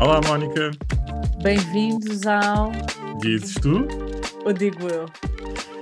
Olá, 0.00 0.18
Mónica. 0.26 0.70
Bem-vindos 1.42 2.26
ao. 2.26 2.72
Dizes 3.20 3.54
tu? 3.56 3.86
Ou 4.46 4.52
digo 4.52 4.88
eu? 4.88 5.04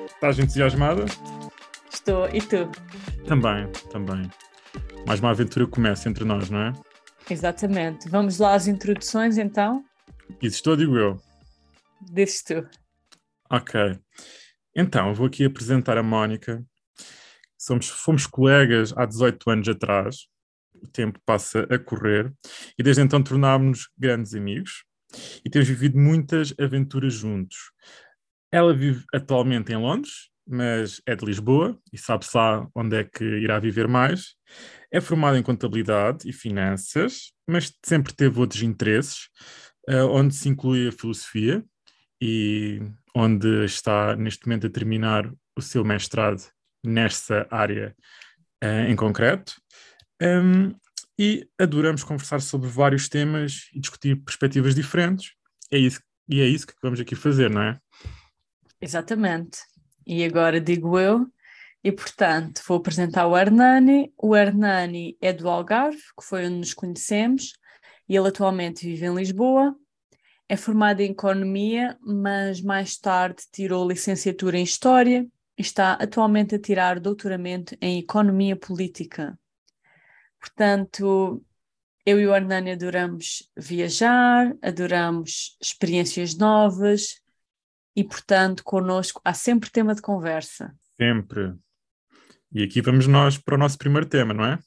Estás 0.07 0.41
entusiasmada? 0.41 1.05
Estou. 1.89 2.29
E 2.31 2.41
tu? 2.41 2.69
Também, 3.29 3.71
também. 3.93 4.29
Mais 5.07 5.21
uma 5.21 5.31
aventura 5.31 5.69
começa 5.69 6.09
entre 6.09 6.25
nós, 6.25 6.51
não 6.51 6.59
é? 6.61 6.73
Exatamente. 7.31 8.09
Vamos 8.09 8.41
lá 8.41 8.55
às 8.55 8.67
introduções 8.67 9.39
então? 9.39 9.85
Dizes 10.41 10.61
tu 10.61 10.71
ou 10.71 10.77
digo 10.77 10.97
eu? 10.97 11.21
Dizes 12.11 12.43
tu. 12.43 12.69
Ok. 13.49 14.01
Então, 14.75 15.15
vou 15.15 15.29
aqui 15.29 15.45
apresentar 15.45 15.97
a 15.97 16.03
Mónica. 16.03 16.65
Somos, 17.57 17.89
fomos 17.89 18.27
colegas 18.27 18.93
há 18.97 19.07
18 19.07 19.49
anos 19.49 19.69
atrás. 19.69 20.27
O 20.83 20.87
tempo 20.89 21.19
passa 21.25 21.67
a 21.71 21.79
correr. 21.79 22.33
E 22.79 22.83
desde 22.83 23.03
então 23.03 23.23
tornámos-nos 23.23 23.89
grandes 23.99 24.35
amigos. 24.35 24.85
E 25.45 25.51
temos 25.51 25.69
vivido 25.69 25.99
muitas 25.99 26.55
aventuras 26.61 27.15
juntos. 27.15 27.57
Ela 28.53 28.75
vive 28.75 29.05
atualmente 29.13 29.73
em 29.73 29.77
Londres, 29.77 30.31
mas 30.49 31.01
é 31.07 31.15
de 31.15 31.25
Lisboa 31.25 31.79
e 31.93 31.99
sabe-se 31.99 32.35
lá 32.37 32.67
onde 32.75 32.97
é 32.97 33.05
que 33.05 33.25
irá 33.25 33.59
viver 33.59 33.87
mais. 33.87 34.35
É 34.91 35.01
formada 35.01 35.39
em 35.39 35.43
contabilidade 35.43 36.29
e 36.29 36.33
finanças, 36.33 37.33
mas 37.47 37.73
sempre 37.85 38.15
teve 38.15 38.41
outros 38.41 38.63
interesses, 38.63 39.29
uh, 39.89 40.07
onde 40.11 40.35
se 40.35 40.49
inclui 40.49 40.89
a 40.89 40.93
filosofia 40.93 41.63
e 42.21 42.81
onde 43.15 43.65
está 43.65 44.17
neste 44.17 44.47
momento 44.47 44.67
a 44.67 44.71
terminar 44.71 45.31
o 45.55 45.61
seu 45.61 45.85
mestrado 45.85 46.43
nessa 46.83 47.47
área 47.51 47.95
uh, 48.65 48.89
em 48.89 48.97
concreto. 48.97 49.55
Um, 50.23 50.75
e 51.19 51.49
adoramos 51.59 52.05
conversar 52.05 52.41
sobre 52.41 52.69
vários 52.69 53.09
temas 53.09 53.69
e 53.75 53.81
discutir 53.81 54.17
perspectivas 54.17 54.75
diferentes. 54.75 55.33
É 55.71 55.79
isso, 55.79 56.01
e 56.29 56.41
é 56.41 56.47
isso 56.47 56.67
que 56.67 56.75
vamos 56.81 57.01
aqui 57.01 57.15
fazer, 57.15 57.51
não 57.51 57.63
é? 57.63 57.81
Exatamente. 58.81 59.59
E 60.07 60.25
agora 60.25 60.61
digo 60.61 60.99
eu, 60.99 61.27
e 61.83 61.91
portanto 61.91 62.63
vou 62.67 62.79
apresentar 62.79 63.27
o 63.27 63.37
Hernani. 63.37 64.13
O 64.17 64.37
Hernani 64.37 65.17
é 65.21 65.33
do 65.33 65.49
Algarve, 65.49 65.99
que 66.19 66.25
foi 66.25 66.47
onde 66.47 66.57
nos 66.59 66.75
conhecemos, 66.75 67.53
e 68.09 68.17
ele 68.17 68.29
atualmente 68.29 68.87
vive 68.87 69.07
em 69.07 69.15
Lisboa. 69.15 69.75
É 70.49 70.57
formado 70.57 71.01
em 71.01 71.11
Economia, 71.11 71.99
mas 72.01 72.63
mais 72.63 72.97
tarde 72.97 73.43
tirou 73.53 73.87
licenciatura 73.87 74.57
em 74.57 74.63
História 74.63 75.27
e 75.59 75.63
está 75.63 75.93
atualmente 75.95 76.55
a 76.55 76.59
tirar 76.59 77.01
doutoramento 77.01 77.77
em 77.83 77.99
Economia 77.99 78.57
Política. 78.57 79.39
Portanto, 80.41 81.45
eu 82.07 82.21
e 82.21 82.27
o 82.27 82.35
Hernani 82.35 82.73
adoramos 82.73 83.51
viajar, 83.57 84.57
adoramos 84.63 85.57
experiências 85.61 86.37
novas 86.37 87.21
e, 87.95 88.05
portanto, 88.05 88.63
connosco 88.65 89.21
há 89.25 89.35
sempre 89.35 89.71
tema 89.71 89.95
de 89.95 90.01
conversa. 90.01 90.75
Sempre. 90.97 91.55
E 92.53 92.63
aqui 92.63 92.81
vamos 92.81 93.07
nós 93.07 93.37
para 93.37 93.57
o 93.57 93.59
nosso 93.59 93.77
primeiro 93.77 94.09
tema, 94.09 94.33
não 94.33 94.45
é? 94.45 94.59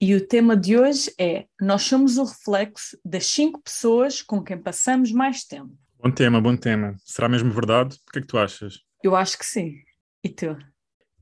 E 0.00 0.14
o 0.14 0.26
tema 0.26 0.56
de 0.56 0.76
hoje 0.76 1.14
é: 1.18 1.46
Nós 1.60 1.82
somos 1.82 2.18
o 2.18 2.24
reflexo 2.24 2.98
das 3.04 3.24
cinco 3.26 3.62
pessoas 3.62 4.20
com 4.20 4.42
quem 4.42 4.60
passamos 4.60 5.12
mais 5.12 5.44
tempo. 5.44 5.72
Bom 5.96 6.10
tema, 6.10 6.40
bom 6.40 6.56
tema. 6.56 6.96
Será 7.04 7.28
mesmo 7.28 7.52
verdade? 7.52 7.96
O 8.08 8.12
que 8.12 8.18
é 8.18 8.20
que 8.22 8.26
tu 8.26 8.36
achas? 8.36 8.80
Eu 9.02 9.14
acho 9.14 9.38
que 9.38 9.46
sim. 9.46 9.76
E 10.24 10.28
tu? 10.28 10.58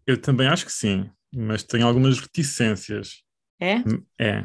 Eu 0.07 0.21
também 0.21 0.49
acho 0.49 0.65
que 0.65 0.73
sim, 0.73 1.11
mas 1.35 1.63
tenho 1.63 1.87
algumas 1.87 2.19
reticências. 2.21 3.23
É? 3.61 3.77
É. 4.19 4.45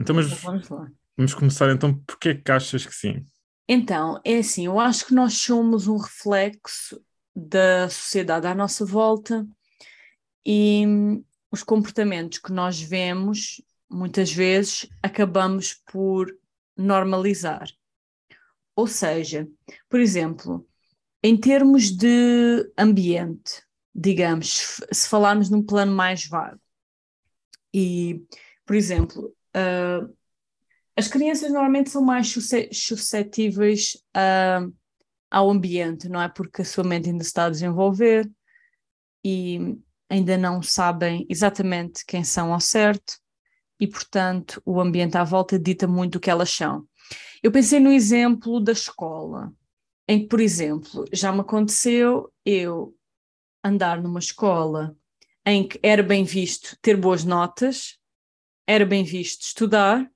Então, 0.00 0.14
mas 0.16 0.26
Então 0.26 0.38
vamos 0.42 0.68
lá. 0.68 0.90
vamos 1.16 1.34
começar 1.34 1.70
então. 1.70 1.94
Porquê 2.06 2.34
que 2.34 2.50
achas 2.50 2.84
que 2.86 2.94
sim? 2.94 3.24
Então, 3.68 4.20
é 4.24 4.38
assim, 4.38 4.66
eu 4.66 4.78
acho 4.78 5.06
que 5.06 5.14
nós 5.14 5.34
somos 5.34 5.86
um 5.86 5.96
reflexo 5.96 7.00
da 7.34 7.88
sociedade 7.88 8.46
à 8.46 8.54
nossa 8.54 8.84
volta 8.84 9.46
e 10.44 10.84
hum, 10.86 11.24
os 11.50 11.62
comportamentos 11.62 12.38
que 12.38 12.52
nós 12.52 12.80
vemos, 12.80 13.62
muitas 13.90 14.30
vezes, 14.32 14.86
acabamos 15.02 15.80
por 15.90 16.30
normalizar. 16.76 17.66
Ou 18.76 18.86
seja, 18.86 19.48
por 19.88 20.00
exemplo, 20.00 20.66
em 21.22 21.36
termos 21.36 21.90
de 21.90 22.70
ambiente, 22.76 23.62
digamos, 23.94 24.80
se 24.92 25.08
falarmos 25.08 25.50
num 25.50 25.62
plano 25.62 25.92
mais 25.94 26.26
vago, 26.26 26.60
e, 27.72 28.22
por 28.66 28.76
exemplo, 28.76 29.34
ah, 29.54 30.06
as 30.96 31.08
crianças 31.08 31.50
normalmente 31.52 31.90
são 31.90 32.02
mais 32.02 32.28
susce- 32.30 32.70
suscetíveis 32.72 33.98
a- 34.14 34.66
ao 35.30 35.50
ambiente, 35.50 36.08
não 36.08 36.20
é? 36.22 36.28
Porque 36.28 36.62
a 36.62 36.64
sua 36.64 36.84
mente 36.84 37.10
ainda 37.10 37.22
está 37.24 37.46
a 37.46 37.50
desenvolver 37.50 38.30
e 39.24 39.76
ainda 40.08 40.36
não 40.38 40.62
sabem 40.62 41.26
exatamente 41.28 42.04
quem 42.06 42.22
são 42.24 42.52
ao 42.52 42.60
certo, 42.60 43.14
e 43.80 43.86
portanto 43.88 44.62
o 44.64 44.80
ambiente 44.80 45.16
à 45.18 45.24
volta 45.24 45.58
dita 45.58 45.86
muito 45.88 46.16
o 46.16 46.20
que 46.20 46.30
elas 46.30 46.50
são. 46.50 46.86
Eu 47.42 47.52
pensei 47.52 47.80
no 47.80 47.92
exemplo 47.92 48.60
da 48.60 48.72
escola, 48.72 49.52
em 50.08 50.20
que, 50.22 50.28
por 50.28 50.40
exemplo, 50.40 51.04
já 51.12 51.32
me 51.32 51.40
aconteceu 51.40 52.32
eu 52.44 52.94
andar 53.64 54.02
numa 54.02 54.20
escola 54.20 54.96
em 55.46 55.66
que 55.68 55.80
era 55.82 56.02
bem 56.04 56.24
visto 56.24 56.76
ter 56.82 56.96
boas 56.96 57.24
notas, 57.24 57.98
era 58.66 58.86
bem 58.86 59.04
visto 59.04 59.42
estudar, 59.42 60.10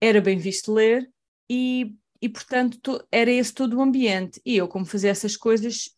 era 0.00 0.20
bem 0.20 0.38
visto 0.38 0.72
ler 0.72 1.10
e, 1.50 1.94
e 2.20 2.28
portanto, 2.28 2.78
to- 2.80 3.06
era 3.12 3.30
esse 3.30 3.52
todo 3.54 3.76
o 3.78 3.82
ambiente. 3.82 4.40
E 4.44 4.56
eu, 4.56 4.68
como 4.68 4.86
fazia 4.86 5.10
essas 5.10 5.36
coisas, 5.36 5.90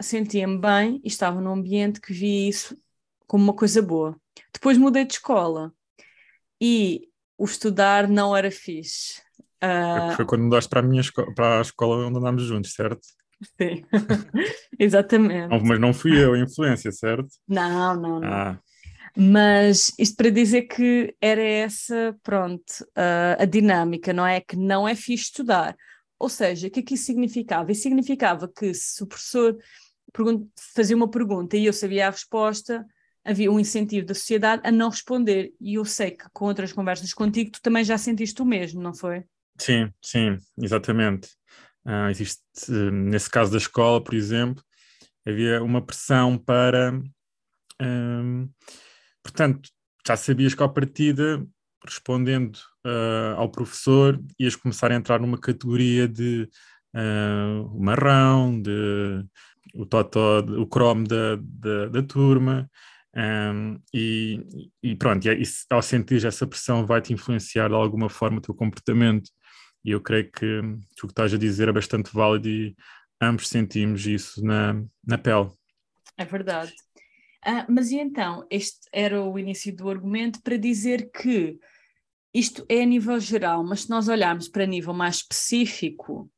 sentia-me 0.00 0.58
bem 0.58 1.00
e 1.04 1.08
estava 1.08 1.40
num 1.40 1.52
ambiente 1.52 2.00
que 2.00 2.12
via 2.12 2.48
isso 2.48 2.78
como 3.26 3.44
uma 3.44 3.54
coisa 3.56 3.82
boa. 3.82 4.20
Depois 4.52 4.78
mudei 4.78 5.04
de 5.04 5.14
escola 5.14 5.74
e 6.60 7.08
o 7.38 7.44
estudar 7.44 8.08
não 8.08 8.36
era 8.36 8.50
fixe. 8.50 9.22
Ah, 9.94 10.16
Foi 10.16 10.24
quando 10.26 10.44
mudaste 10.44 10.68
para 10.70 10.80
a 10.80 10.82
minha 10.88 11.00
escola, 11.00 11.34
para 11.34 11.58
a 11.58 11.62
escola 11.62 12.06
onde 12.06 12.18
andámos 12.18 12.42
juntos, 12.44 12.72
certo? 12.74 13.06
sim. 13.60 13.84
Exatamente. 14.78 15.50
Não, 15.50 15.60
mas 15.62 15.80
não 15.80 15.92
fui 15.92 16.18
eu 16.18 16.34
a 16.34 16.38
influência, 16.38 16.90
certo? 16.92 17.28
Não, 17.48 17.94
não, 18.00 18.20
não. 18.20 18.28
Ah, 18.28 18.58
Mas 19.16 19.92
isto 19.98 20.16
para 20.16 20.30
dizer 20.30 20.62
que 20.62 21.14
era 21.20 21.42
essa, 21.42 22.16
pronto, 22.22 22.64
a, 22.94 23.42
a 23.42 23.44
dinâmica, 23.44 24.12
não 24.12 24.26
é? 24.26 24.40
Que 24.40 24.56
não 24.56 24.86
é 24.88 24.94
fixe 24.94 25.24
estudar. 25.24 25.76
Ou 26.18 26.28
seja, 26.28 26.68
o 26.68 26.70
que 26.70 26.80
é 26.80 26.82
que 26.82 26.94
isso 26.94 27.04
significava? 27.04 27.72
Isso 27.72 27.82
significava 27.82 28.48
que 28.48 28.72
se 28.74 29.02
o 29.02 29.06
professor 29.06 29.56
fazia 30.74 30.96
uma 30.96 31.10
pergunta 31.10 31.56
e 31.56 31.66
eu 31.66 31.72
sabia 31.72 32.06
a 32.06 32.10
resposta, 32.10 32.86
havia 33.24 33.50
um 33.50 33.58
incentivo 33.58 34.06
da 34.06 34.14
sociedade 34.14 34.62
a 34.64 34.70
não 34.70 34.88
responder. 34.90 35.52
E 35.60 35.74
eu 35.74 35.84
sei 35.84 36.12
que 36.12 36.24
com 36.32 36.46
outras 36.46 36.72
conversas 36.72 37.12
contigo 37.12 37.50
tu 37.52 37.60
também 37.62 37.84
já 37.84 37.98
sentiste 37.98 38.40
o 38.40 38.44
mesmo, 38.46 38.80
não 38.82 38.94
foi? 38.94 39.24
sim, 39.58 39.90
sim, 40.02 40.36
exatamente. 40.58 41.28
Ah, 41.84 42.10
existe, 42.10 42.40
nesse 42.92 43.28
caso 43.28 43.50
da 43.50 43.58
escola, 43.58 44.02
por 44.02 44.14
exemplo, 44.14 44.62
havia 45.26 45.62
uma 45.62 45.82
pressão 45.84 46.38
para. 46.38 46.92
hum, 47.80 48.48
portanto, 49.22 49.70
já 50.06 50.16
sabias 50.16 50.54
que 50.54 50.62
à 50.62 50.68
partida, 50.68 51.44
respondendo 51.84 52.58
ah, 52.84 53.34
ao 53.38 53.50
professor, 53.50 54.20
ias 54.38 54.56
começar 54.56 54.92
a 54.92 54.94
entrar 54.96 55.20
numa 55.20 55.38
categoria 55.38 56.08
de 56.08 56.48
ah, 56.94 57.62
o 57.72 57.80
marrão, 57.82 58.60
de 58.60 59.24
o 59.74 59.86
totó, 59.86 60.40
o 60.40 60.66
cromo 60.66 61.06
da, 61.06 61.36
da, 61.40 61.88
da 61.88 62.02
turma. 62.02 62.70
hum, 63.16 63.78
e, 63.94 64.68
e 64.82 64.96
pronto, 64.96 65.26
e 65.26 65.30
é 65.30 65.34
isso, 65.34 65.66
ao 65.70 65.82
sentir 65.82 66.24
essa 66.26 66.46
pressão 66.46 66.86
vai-te 66.86 67.12
influenciar 67.12 67.68
de 67.68 67.74
alguma 67.74 68.08
forma 68.08 68.38
o 68.38 68.40
teu 68.42 68.54
comportamento 68.54 69.30
e 69.84 69.90
eu 69.90 70.00
creio 70.00 70.30
que 70.30 70.60
o 70.60 71.06
que 71.06 71.06
estás 71.06 71.34
a 71.34 71.38
dizer 71.38 71.68
é 71.68 71.72
bastante 71.72 72.12
válido 72.12 72.48
e 72.48 72.76
ambos 73.20 73.48
sentimos 73.48 74.06
isso 74.06 74.44
na, 74.44 74.82
na 75.04 75.18
pele. 75.18 75.50
É 76.16 76.24
verdade. 76.24 76.72
Ah, 77.44 77.66
mas 77.68 77.90
e 77.90 77.96
então, 77.96 78.46
este 78.50 78.88
era 78.92 79.20
o 79.20 79.38
início 79.38 79.74
do 79.74 79.90
argumento 79.90 80.40
para 80.42 80.56
dizer 80.56 81.10
que 81.10 81.58
isto 82.32 82.64
é 82.68 82.82
a 82.82 82.86
nível 82.86 83.18
geral, 83.18 83.64
mas 83.64 83.82
se 83.82 83.90
nós 83.90 84.08
olharmos 84.08 84.48
para 84.48 84.66
nível 84.66 84.94
mais 84.94 85.16
específico, 85.16 86.30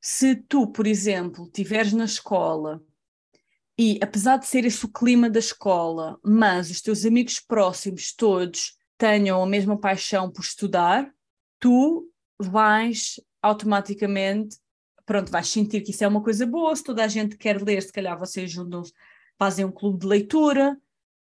se 0.00 0.36
tu, 0.36 0.66
por 0.66 0.86
exemplo, 0.86 1.44
estiveres 1.44 1.92
na 1.92 2.04
escola 2.04 2.82
e 3.78 3.98
apesar 4.02 4.38
de 4.38 4.46
ser 4.46 4.64
esse 4.64 4.84
o 4.84 4.92
clima 4.92 5.28
da 5.28 5.38
escola, 5.38 6.18
mas 6.24 6.70
os 6.70 6.80
teus 6.80 7.04
amigos 7.04 7.40
próximos 7.40 8.14
todos 8.14 8.76
tenham 8.96 9.42
a 9.42 9.46
mesma 9.46 9.78
paixão 9.78 10.30
por 10.30 10.42
estudar, 10.42 11.12
tu 11.60 12.10
vais 12.38 13.20
automaticamente, 13.42 14.58
pronto, 15.04 15.30
vais 15.30 15.48
sentir 15.48 15.82
que 15.82 15.90
isso 15.90 16.04
é 16.04 16.08
uma 16.08 16.22
coisa 16.22 16.46
boa, 16.46 16.74
se 16.74 16.82
toda 16.82 17.04
a 17.04 17.08
gente 17.08 17.36
quer 17.36 17.62
ler, 17.62 17.82
se 17.82 17.92
calhar 17.92 18.18
vocês 18.18 18.50
juntam-se, 18.50 18.92
fazem 19.38 19.64
um 19.64 19.70
clube 19.70 20.00
de 20.00 20.06
leitura, 20.06 20.76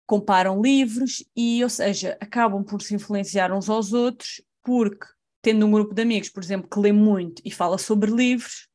comparam 0.06 0.62
livros 0.62 1.24
e, 1.36 1.64
ou 1.64 1.70
seja, 1.70 2.18
acabam 2.22 2.64
por 2.64 2.82
se 2.82 2.94
influenciar 2.94 3.52
uns 3.52 3.70
aos 3.70 3.94
outros 3.94 4.42
porque 4.62 5.06
tendo 5.42 5.66
um 5.66 5.72
grupo 5.72 5.94
de 5.94 6.02
amigos, 6.02 6.30
por 6.30 6.42
exemplo, 6.42 6.70
que 6.70 6.80
lê 6.80 6.92
muito 6.92 7.42
e 7.44 7.52
fala 7.52 7.78
sobre 7.78 8.10
livros, 8.10 8.70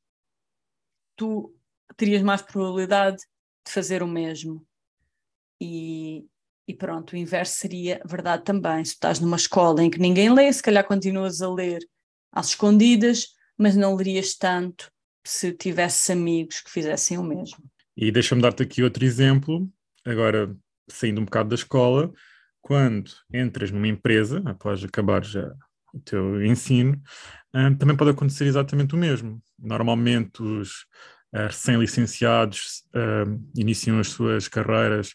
tu 1.16 1.54
terias 1.96 2.22
mais 2.22 2.42
probabilidade 2.42 3.16
de 3.66 3.72
fazer 3.72 4.02
o 4.02 4.06
mesmo. 4.06 4.64
E, 5.60 6.26
e 6.66 6.74
pronto, 6.74 7.12
o 7.12 7.16
inverso 7.16 7.56
seria 7.56 8.00
verdade 8.04 8.44
também. 8.44 8.84
Se 8.84 8.92
estás 8.92 9.18
numa 9.18 9.36
escola 9.36 9.82
em 9.82 9.90
que 9.90 9.98
ninguém 9.98 10.32
lê, 10.32 10.52
se 10.52 10.62
calhar 10.62 10.86
continuas 10.86 11.40
a 11.40 11.50
ler 11.50 11.80
às 12.32 12.48
escondidas, 12.48 13.28
mas 13.56 13.76
não 13.76 13.94
lerias 13.94 14.34
tanto 14.34 14.90
se 15.24 15.52
tivesses 15.52 16.08
amigos 16.10 16.60
que 16.60 16.70
fizessem 16.70 17.18
o 17.18 17.22
mesmo. 17.22 17.58
E 17.96 18.10
deixa-me 18.10 18.40
dar-te 18.40 18.62
aqui 18.62 18.82
outro 18.82 19.04
exemplo, 19.04 19.68
agora 20.04 20.54
saindo 20.88 21.20
um 21.20 21.24
bocado 21.24 21.50
da 21.50 21.54
escola, 21.54 22.12
quando 22.60 23.10
entras 23.32 23.70
numa 23.70 23.88
empresa, 23.88 24.42
após 24.46 24.82
acabar 24.84 25.24
já 25.24 25.52
o 25.92 26.00
teu 26.00 26.44
ensino, 26.44 27.00
um, 27.54 27.74
também 27.74 27.96
pode 27.96 28.10
acontecer 28.10 28.46
exatamente 28.46 28.94
o 28.94 28.98
mesmo. 28.98 29.42
Normalmente 29.58 30.42
os 30.42 30.82
uh, 31.34 31.46
recém-licenciados 31.46 32.84
uh, 32.94 33.50
iniciam 33.56 33.98
as 33.98 34.08
suas 34.08 34.48
carreiras 34.48 35.14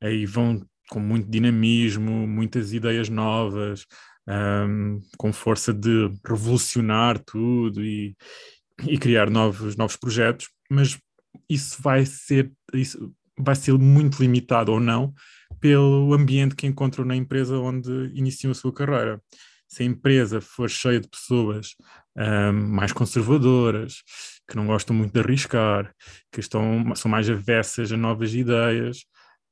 e 0.00 0.26
vão 0.26 0.64
com 0.88 1.00
muito 1.00 1.30
dinamismo, 1.30 2.26
muitas 2.26 2.72
ideias 2.72 3.08
novas, 3.08 3.86
um, 4.28 5.00
com 5.16 5.32
força 5.32 5.72
de 5.72 6.12
revolucionar 6.26 7.18
tudo 7.18 7.84
e, 7.84 8.16
e 8.86 8.98
criar 8.98 9.30
novos, 9.30 9.76
novos 9.76 9.96
projetos, 9.96 10.48
mas 10.70 10.98
isso 11.48 11.80
vai 11.82 12.06
ser 12.06 12.52
isso 12.72 13.12
vai 13.38 13.54
ser 13.54 13.72
muito 13.78 14.20
limitado 14.20 14.72
ou 14.72 14.78
não 14.78 15.12
pelo 15.60 16.12
ambiente 16.12 16.54
que 16.54 16.66
encontram 16.66 17.04
na 17.04 17.16
empresa 17.16 17.58
onde 17.58 17.90
iniciam 18.14 18.50
a 18.50 18.54
sua 18.54 18.72
carreira. 18.72 19.20
Se 19.68 19.82
a 19.82 19.86
empresa 19.86 20.40
for 20.40 20.68
cheia 20.68 21.00
de 21.00 21.08
pessoas 21.08 21.74
um, 22.16 22.52
mais 22.52 22.92
conservadoras, 22.92 24.02
que 24.48 24.56
não 24.56 24.66
gostam 24.66 24.94
muito 24.94 25.14
de 25.14 25.20
arriscar, 25.20 25.94
que 26.30 26.40
estão, 26.40 26.94
são 26.94 27.10
mais 27.10 27.30
avessas 27.30 27.90
a 27.90 27.96
novas 27.96 28.34
ideias, 28.34 29.04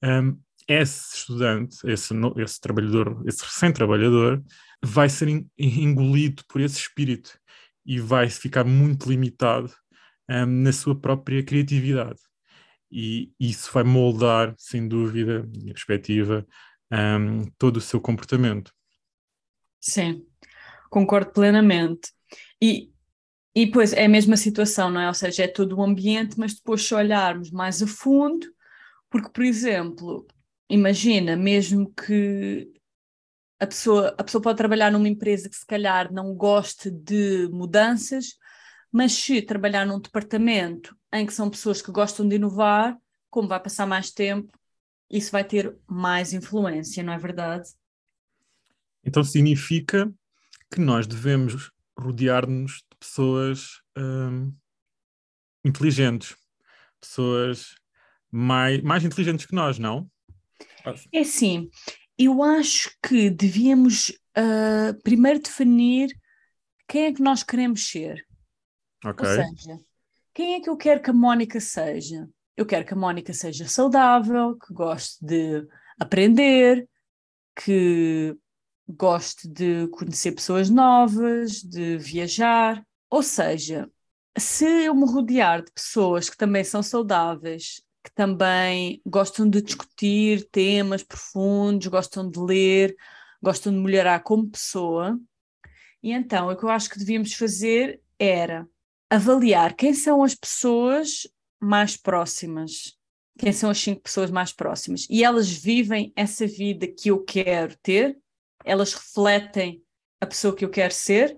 um, 0.04 0.36
esse 0.70 1.16
estudante, 1.16 1.78
esse, 1.84 2.14
esse 2.36 2.60
trabalhador, 2.60 3.20
esse 3.26 3.42
recém-trabalhador, 3.42 4.40
vai 4.80 5.08
ser 5.08 5.44
engolido 5.58 6.44
por 6.46 6.60
esse 6.60 6.78
espírito 6.78 7.36
e 7.84 7.98
vai 7.98 8.30
ficar 8.30 8.62
muito 8.62 9.08
limitado 9.08 9.74
um, 10.30 10.46
na 10.46 10.72
sua 10.72 10.94
própria 10.94 11.42
criatividade. 11.42 12.20
E 12.88 13.32
isso 13.38 13.68
vai 13.72 13.82
moldar, 13.82 14.54
sem 14.56 14.86
dúvida, 14.86 15.42
minha 15.56 15.74
perspectiva, 15.74 16.46
um, 16.92 17.50
todo 17.58 17.78
o 17.78 17.80
seu 17.80 18.00
comportamento. 18.00 18.72
Sim, 19.80 20.24
concordo 20.88 21.32
plenamente. 21.32 22.12
E, 22.62 22.92
e 23.56 23.66
pois 23.66 23.92
é 23.92 24.04
a 24.04 24.08
mesma 24.08 24.36
situação, 24.36 24.88
não 24.88 25.00
é? 25.00 25.08
Ou 25.08 25.14
seja, 25.14 25.42
é 25.44 25.48
todo 25.48 25.76
o 25.76 25.82
ambiente, 25.82 26.38
mas 26.38 26.54
depois 26.54 26.86
se 26.86 26.94
olharmos 26.94 27.50
mais 27.50 27.82
a 27.82 27.88
fundo, 27.88 28.46
porque, 29.10 29.30
por 29.30 29.42
exemplo, 29.42 30.28
imagina, 30.70 31.36
mesmo 31.36 31.92
que 31.92 32.72
a 33.58 33.66
pessoa, 33.66 34.14
a 34.16 34.24
pessoa 34.24 34.40
pode 34.40 34.56
trabalhar 34.56 34.90
numa 34.90 35.08
empresa 35.08 35.50
que 35.50 35.56
se 35.56 35.66
calhar 35.66 36.12
não 36.12 36.34
goste 36.34 36.90
de 36.90 37.48
mudanças, 37.52 38.38
mas 38.90 39.12
se 39.12 39.42
trabalhar 39.42 39.84
num 39.84 40.00
departamento 40.00 40.96
em 41.12 41.26
que 41.26 41.32
são 41.34 41.50
pessoas 41.50 41.82
que 41.82 41.92
gostam 41.92 42.26
de 42.26 42.36
inovar, 42.36 42.96
como 43.28 43.48
vai 43.48 43.60
passar 43.60 43.86
mais 43.86 44.10
tempo, 44.10 44.56
isso 45.10 45.32
vai 45.32 45.44
ter 45.44 45.76
mais 45.86 46.32
influência, 46.32 47.02
não 47.02 47.12
é 47.12 47.18
verdade? 47.18 47.68
Então 49.04 49.24
significa 49.24 50.10
que 50.72 50.80
nós 50.80 51.06
devemos 51.06 51.70
rodear-nos 51.98 52.84
de 52.90 52.98
pessoas 52.98 53.80
hum, 53.98 54.54
inteligentes, 55.64 56.36
pessoas 57.00 57.74
mais, 58.30 58.80
mais 58.82 59.04
inteligentes 59.04 59.46
que 59.46 59.54
nós, 59.54 59.78
não? 59.78 60.08
É 61.12 61.24
sim, 61.24 61.70
eu 62.18 62.42
acho 62.42 62.90
que 63.02 63.30
devíamos 63.30 64.10
uh, 64.36 65.00
primeiro 65.02 65.40
definir 65.40 66.14
quem 66.86 67.06
é 67.06 67.12
que 67.12 67.22
nós 67.22 67.42
queremos 67.42 67.88
ser. 67.88 68.26
Ok. 69.04 69.26
Ou 69.26 69.34
seja, 69.34 69.80
quem 70.34 70.54
é 70.54 70.60
que 70.60 70.68
eu 70.68 70.76
quero 70.76 71.02
que 71.02 71.10
a 71.10 71.14
Mónica 71.14 71.60
seja? 71.60 72.28
Eu 72.56 72.66
quero 72.66 72.84
que 72.84 72.92
a 72.92 72.96
Mónica 72.96 73.32
seja 73.32 73.66
saudável, 73.66 74.58
que 74.58 74.74
goste 74.74 75.24
de 75.24 75.66
aprender, 75.98 76.88
que 77.56 78.36
goste 78.88 79.48
de 79.48 79.86
conhecer 79.88 80.32
pessoas 80.32 80.68
novas, 80.68 81.62
de 81.62 81.96
viajar. 81.96 82.84
Ou 83.08 83.22
seja, 83.22 83.90
se 84.38 84.66
eu 84.84 84.94
me 84.94 85.06
rodear 85.06 85.62
de 85.62 85.72
pessoas 85.72 86.28
que 86.28 86.36
também 86.36 86.64
são 86.64 86.82
saudáveis, 86.82 87.82
que 88.02 88.10
também 88.14 89.00
gostam 89.04 89.48
de 89.48 89.60
discutir 89.60 90.48
temas 90.50 91.02
profundos, 91.02 91.86
gostam 91.86 92.28
de 92.28 92.38
ler, 92.38 92.96
gostam 93.42 93.72
de 93.72 93.78
melhorar 93.78 94.20
como 94.20 94.50
pessoa, 94.50 95.18
e 96.02 96.12
então 96.12 96.48
o 96.48 96.56
que 96.56 96.64
eu 96.64 96.70
acho 96.70 96.88
que 96.88 96.98
devíamos 96.98 97.34
fazer 97.34 98.00
era 98.18 98.66
avaliar 99.08 99.74
quem 99.74 99.92
são 99.92 100.22
as 100.22 100.34
pessoas 100.34 101.26
mais 101.58 101.96
próximas, 101.96 102.96
quem 103.38 103.52
são 103.52 103.70
as 103.70 103.78
cinco 103.78 104.00
pessoas 104.00 104.30
mais 104.30 104.52
próximas, 104.52 105.06
e 105.10 105.22
elas 105.22 105.50
vivem 105.50 106.12
essa 106.16 106.46
vida 106.46 106.86
que 106.86 107.10
eu 107.10 107.22
quero 107.22 107.76
ter, 107.82 108.18
elas 108.64 108.94
refletem 108.94 109.82
a 110.20 110.26
pessoa 110.26 110.54
que 110.54 110.64
eu 110.64 110.70
quero 110.70 110.92
ser, 110.92 111.36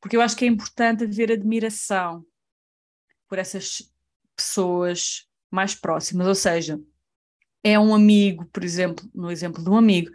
porque 0.00 0.16
eu 0.16 0.20
acho 0.20 0.36
que 0.36 0.44
é 0.44 0.48
importante 0.48 1.04
haver 1.04 1.32
admiração 1.32 2.24
por 3.28 3.38
essas 3.38 3.90
pessoas 4.36 5.28
mais 5.54 5.74
próximas, 5.74 6.26
ou 6.26 6.34
seja, 6.34 6.80
é 7.62 7.78
um 7.78 7.94
amigo, 7.94 8.44
por 8.46 8.62
exemplo, 8.62 9.08
no 9.14 9.30
exemplo 9.30 9.62
de 9.62 9.70
um 9.70 9.76
amigo, 9.76 10.10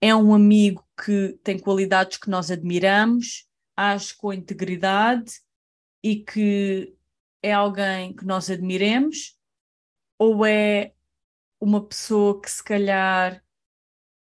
é 0.00 0.14
um 0.14 0.32
amigo 0.32 0.86
que 1.04 1.38
tem 1.42 1.58
qualidades 1.58 2.18
que 2.18 2.30
nós 2.30 2.50
admiramos, 2.50 3.48
age 3.76 4.14
com 4.16 4.32
integridade 4.32 5.40
e 6.02 6.16
que 6.16 6.94
é 7.42 7.52
alguém 7.52 8.14
que 8.14 8.24
nós 8.24 8.50
admiremos, 8.50 9.36
ou 10.18 10.44
é 10.44 10.92
uma 11.60 11.84
pessoa 11.84 12.40
que 12.40 12.50
se 12.50 12.62
calhar, 12.62 13.42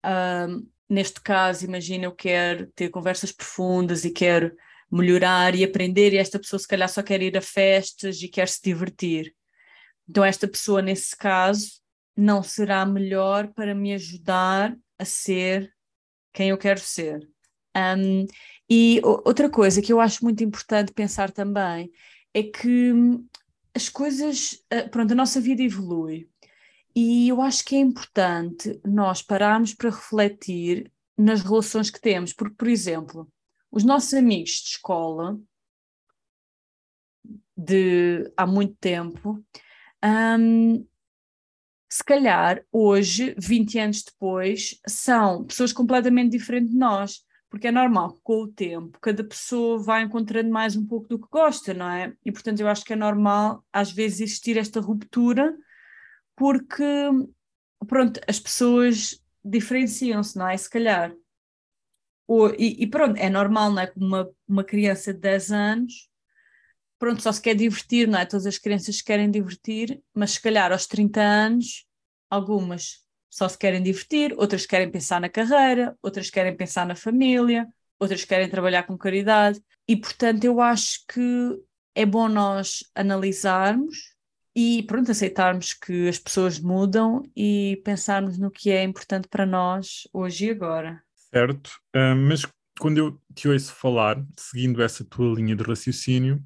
um, 0.03 0.67
neste 0.89 1.21
caso, 1.21 1.65
imagina, 1.65 2.05
eu 2.05 2.11
quero 2.11 2.67
ter 2.71 2.89
conversas 2.89 3.31
profundas 3.31 4.03
e 4.03 4.11
quero 4.11 4.55
melhorar 4.91 5.55
e 5.55 5.63
aprender, 5.63 6.13
e 6.13 6.17
esta 6.17 6.39
pessoa 6.39 6.59
se 6.59 6.67
calhar 6.67 6.89
só 6.89 7.01
quer 7.01 7.21
ir 7.21 7.37
a 7.37 7.41
festas 7.41 8.21
e 8.21 8.27
quer 8.27 8.47
se 8.47 8.61
divertir. 8.63 9.35
Então, 10.11 10.25
esta 10.25 10.45
pessoa, 10.45 10.81
nesse 10.81 11.15
caso, 11.15 11.79
não 12.17 12.43
será 12.43 12.85
melhor 12.85 13.47
para 13.53 13.73
me 13.73 13.93
ajudar 13.93 14.77
a 14.99 15.05
ser 15.05 15.73
quem 16.33 16.49
eu 16.49 16.57
quero 16.57 16.81
ser. 16.81 17.25
Um, 17.73 18.25
e 18.69 18.99
outra 19.03 19.49
coisa 19.49 19.81
que 19.81 19.93
eu 19.93 20.01
acho 20.01 20.21
muito 20.25 20.43
importante 20.43 20.91
pensar 20.91 21.31
também 21.31 21.89
é 22.33 22.43
que 22.43 22.91
hum, 22.91 23.25
as 23.73 23.87
coisas, 23.87 24.61
ah, 24.69 24.89
pronto, 24.89 25.13
a 25.13 25.15
nossa 25.15 25.39
vida 25.39 25.63
evolui 25.63 26.29
e 26.93 27.29
eu 27.29 27.41
acho 27.41 27.63
que 27.63 27.77
é 27.77 27.79
importante 27.79 28.81
nós 28.83 29.21
pararmos 29.21 29.73
para 29.73 29.91
refletir 29.91 30.91
nas 31.17 31.41
relações 31.41 31.89
que 31.89 32.01
temos, 32.01 32.33
porque, 32.33 32.55
por 32.55 32.67
exemplo, 32.67 33.31
os 33.71 33.85
nossos 33.85 34.13
amigos 34.13 34.51
de 34.55 34.71
escola 34.71 35.39
de 37.55 38.29
há 38.35 38.45
muito 38.45 38.75
tempo 38.75 39.41
um, 40.03 40.85
se 41.89 42.03
calhar 42.03 42.63
hoje, 42.71 43.35
20 43.37 43.79
anos 43.79 44.03
depois, 44.03 44.79
são 44.87 45.43
pessoas 45.45 45.73
completamente 45.73 46.31
diferentes 46.31 46.71
de 46.71 46.77
nós, 46.77 47.21
porque 47.49 47.67
é 47.67 47.71
normal 47.71 48.13
que 48.13 48.21
com 48.23 48.43
o 48.43 48.47
tempo 48.47 48.97
cada 49.01 49.23
pessoa 49.25 49.77
vai 49.77 50.03
encontrando 50.03 50.49
mais 50.49 50.75
um 50.77 50.87
pouco 50.87 51.09
do 51.09 51.19
que 51.19 51.27
gosta, 51.29 51.73
não 51.73 51.89
é? 51.89 52.13
E 52.25 52.31
portanto 52.31 52.61
eu 52.61 52.67
acho 52.69 52.85
que 52.85 52.93
é 52.93 52.95
normal 52.95 53.63
às 53.73 53.91
vezes 53.91 54.21
existir 54.21 54.57
esta 54.57 54.79
ruptura, 54.79 55.53
porque 56.35 56.83
pronto, 57.87 58.21
as 58.27 58.39
pessoas 58.39 59.21
diferenciam-se, 59.43 60.37
não 60.37 60.47
é? 60.47 60.55
Se 60.55 60.69
calhar. 60.69 61.13
Ou, 62.25 62.51
e, 62.51 62.83
e, 62.83 62.87
pronto, 62.87 63.17
é 63.17 63.29
normal, 63.29 63.71
não 63.71 63.81
é? 63.81 63.91
Uma, 63.97 64.29
uma 64.47 64.63
criança 64.63 65.13
de 65.13 65.19
10 65.19 65.51
anos 65.51 66.10
pronto, 67.01 67.23
só 67.23 67.31
se 67.31 67.41
quer 67.41 67.55
divertir, 67.55 68.07
não 68.07 68.19
é? 68.19 68.27
Todas 68.27 68.45
as 68.45 68.59
crianças 68.59 69.01
querem 69.01 69.31
divertir, 69.31 69.99
mas 70.13 70.33
se 70.33 70.41
calhar 70.41 70.71
aos 70.71 70.85
30 70.85 71.19
anos, 71.19 71.87
algumas 72.29 73.01
só 73.27 73.49
se 73.49 73.57
querem 73.57 73.81
divertir, 73.81 74.35
outras 74.37 74.67
querem 74.67 74.91
pensar 74.91 75.19
na 75.19 75.27
carreira, 75.27 75.97
outras 76.03 76.29
querem 76.29 76.55
pensar 76.55 76.85
na 76.85 76.93
família, 76.93 77.67
outras 77.99 78.23
querem 78.23 78.47
trabalhar 78.47 78.83
com 78.83 78.95
caridade, 78.95 79.59
e 79.87 79.95
portanto 79.95 80.43
eu 80.43 80.61
acho 80.61 80.99
que 81.11 81.59
é 81.95 82.05
bom 82.05 82.29
nós 82.29 82.83
analisarmos 82.93 84.13
e 84.55 84.83
pronto, 84.83 85.09
aceitarmos 85.09 85.73
que 85.73 86.07
as 86.07 86.19
pessoas 86.19 86.59
mudam 86.59 87.23
e 87.35 87.81
pensarmos 87.83 88.37
no 88.37 88.51
que 88.51 88.69
é 88.69 88.83
importante 88.83 89.27
para 89.27 89.45
nós 89.45 90.07
hoje 90.13 90.45
e 90.45 90.51
agora. 90.51 91.01
Certo, 91.15 91.71
uh, 91.95 92.15
mas 92.15 92.45
quando 92.79 92.99
eu 92.99 93.19
te 93.33 93.47
ouço 93.47 93.73
falar, 93.73 94.23
seguindo 94.37 94.83
essa 94.83 95.03
tua 95.03 95.33
linha 95.33 95.55
de 95.55 95.63
raciocínio, 95.63 96.43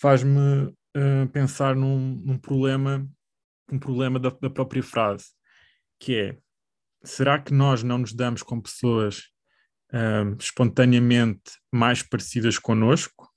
faz-me 0.00 0.66
uh, 0.96 1.28
pensar 1.32 1.74
num, 1.74 2.22
num, 2.24 2.38
problema, 2.38 3.06
um 3.70 3.78
problema 3.78 4.18
da, 4.18 4.30
da, 4.30 4.50
própria 4.50 4.82
frase, 4.82 5.26
que 5.98 6.16
é, 6.16 6.38
será 7.02 7.38
que 7.38 7.52
nós 7.52 7.82
não 7.82 7.98
nos 7.98 8.12
damos 8.12 8.42
com 8.42 8.60
pessoas 8.60 9.24
uh, 9.92 10.36
espontaneamente 10.38 11.52
mais 11.72 12.02
parecidas 12.02 12.58
connosco? 12.58 13.30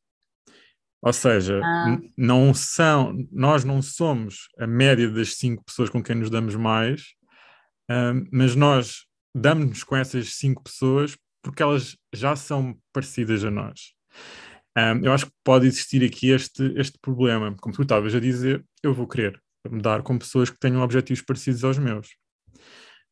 Ou 1.01 1.13
seja, 1.13 1.61
ah. 1.63 1.97
não 2.17 2.53
são, 2.53 3.15
nós 3.31 3.63
não 3.63 3.81
somos 3.81 4.49
a 4.59 4.67
média 4.67 5.09
das 5.09 5.35
cinco 5.35 5.63
pessoas 5.63 5.89
com 5.89 6.03
quem 6.03 6.15
nos 6.15 6.29
damos 6.29 6.55
mais, 6.55 7.13
uh, 7.89 8.27
mas 8.33 8.53
nós 8.53 9.05
damos-nos 9.33 9.83
com 9.83 9.95
essas 9.95 10.33
cinco 10.33 10.61
pessoas 10.63 11.17
porque 11.41 11.63
elas 11.63 11.97
já 12.13 12.35
são 12.35 12.77
parecidas 12.91 13.45
a 13.45 13.51
nós. 13.51 13.93
Um, 14.79 15.03
eu 15.03 15.11
acho 15.11 15.25
que 15.25 15.31
pode 15.43 15.67
existir 15.67 16.03
aqui 16.05 16.29
este, 16.29 16.73
este 16.77 16.97
problema. 17.01 17.53
Como 17.59 17.75
tu 17.75 17.81
estavas 17.81 18.15
a 18.15 18.19
dizer, 18.19 18.63
eu 18.81 18.93
vou 18.93 19.07
querer 19.07 19.41
mudar 19.69 20.01
com 20.03 20.17
pessoas 20.17 20.49
que 20.49 20.59
tenham 20.59 20.81
objetivos 20.81 21.21
parecidos 21.21 21.63
aos 21.63 21.77
meus. 21.77 22.15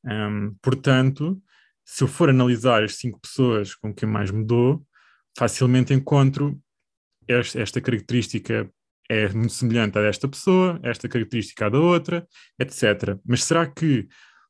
Um, 0.05 0.55
portanto, 0.61 1.41
se 1.83 2.03
eu 2.03 2.07
for 2.07 2.29
analisar 2.29 2.83
as 2.83 2.95
cinco 2.95 3.19
pessoas 3.19 3.75
com 3.75 3.93
quem 3.93 4.07
mais 4.07 4.31
mudou, 4.31 4.85
facilmente 5.37 5.93
encontro 5.93 6.57
esta, 7.27 7.61
esta 7.61 7.81
característica 7.81 8.71
é 9.09 9.29
muito 9.29 9.53
semelhante 9.53 9.97
a 9.97 10.01
desta 10.01 10.27
pessoa, 10.27 10.79
esta 10.83 11.09
característica 11.09 11.65
a 11.65 11.69
da 11.69 11.79
outra, 11.79 12.27
etc. 12.59 13.17
Mas 13.25 13.43
será 13.43 13.65
que 13.65 14.07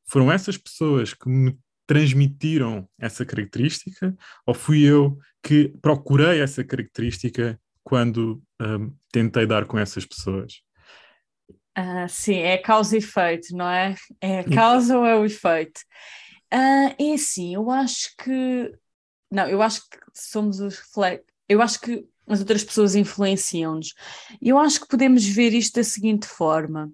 foram 0.09 0.31
essas 0.31 0.57
pessoas 0.57 1.13
que 1.13 1.27
me 1.29 1.57
transmitiram 1.87 2.87
essa 2.99 3.25
característica 3.25 4.15
ou 4.45 4.53
fui 4.53 4.83
eu 4.83 5.17
que 5.41 5.69
procurei 5.81 6.41
essa 6.41 6.63
característica 6.63 7.59
quando 7.83 8.43
um, 8.61 8.93
tentei 9.11 9.47
dar 9.47 9.65
com 9.65 9.79
essas 9.79 10.05
pessoas? 10.05 10.61
Uh, 11.77 12.09
sim, 12.09 12.35
é 12.35 12.57
causa 12.57 12.95
e 12.95 12.99
efeito, 12.99 13.55
não 13.55 13.69
é? 13.69 13.95
É 14.19 14.39
a 14.39 14.43
causa 14.43 14.97
ou 14.97 15.05
é 15.05 15.15
o 15.15 15.23
efeito? 15.23 15.79
Uh, 16.53 16.93
é 16.99 17.13
assim, 17.13 17.55
eu 17.55 17.71
acho 17.71 18.09
que. 18.17 18.73
Não, 19.31 19.47
eu 19.47 19.61
acho 19.61 19.81
que 19.89 19.97
somos 20.13 20.59
os 20.59 20.77
reflexos. 20.77 21.25
Eu 21.47 21.61
acho 21.61 21.79
que 21.79 22.05
as 22.27 22.39
outras 22.39 22.63
pessoas 22.63 22.95
influenciam-nos. 22.95 23.93
Eu 24.41 24.57
acho 24.57 24.81
que 24.81 24.87
podemos 24.87 25.25
ver 25.25 25.53
isto 25.53 25.75
da 25.75 25.83
seguinte 25.83 26.27
forma: 26.27 26.91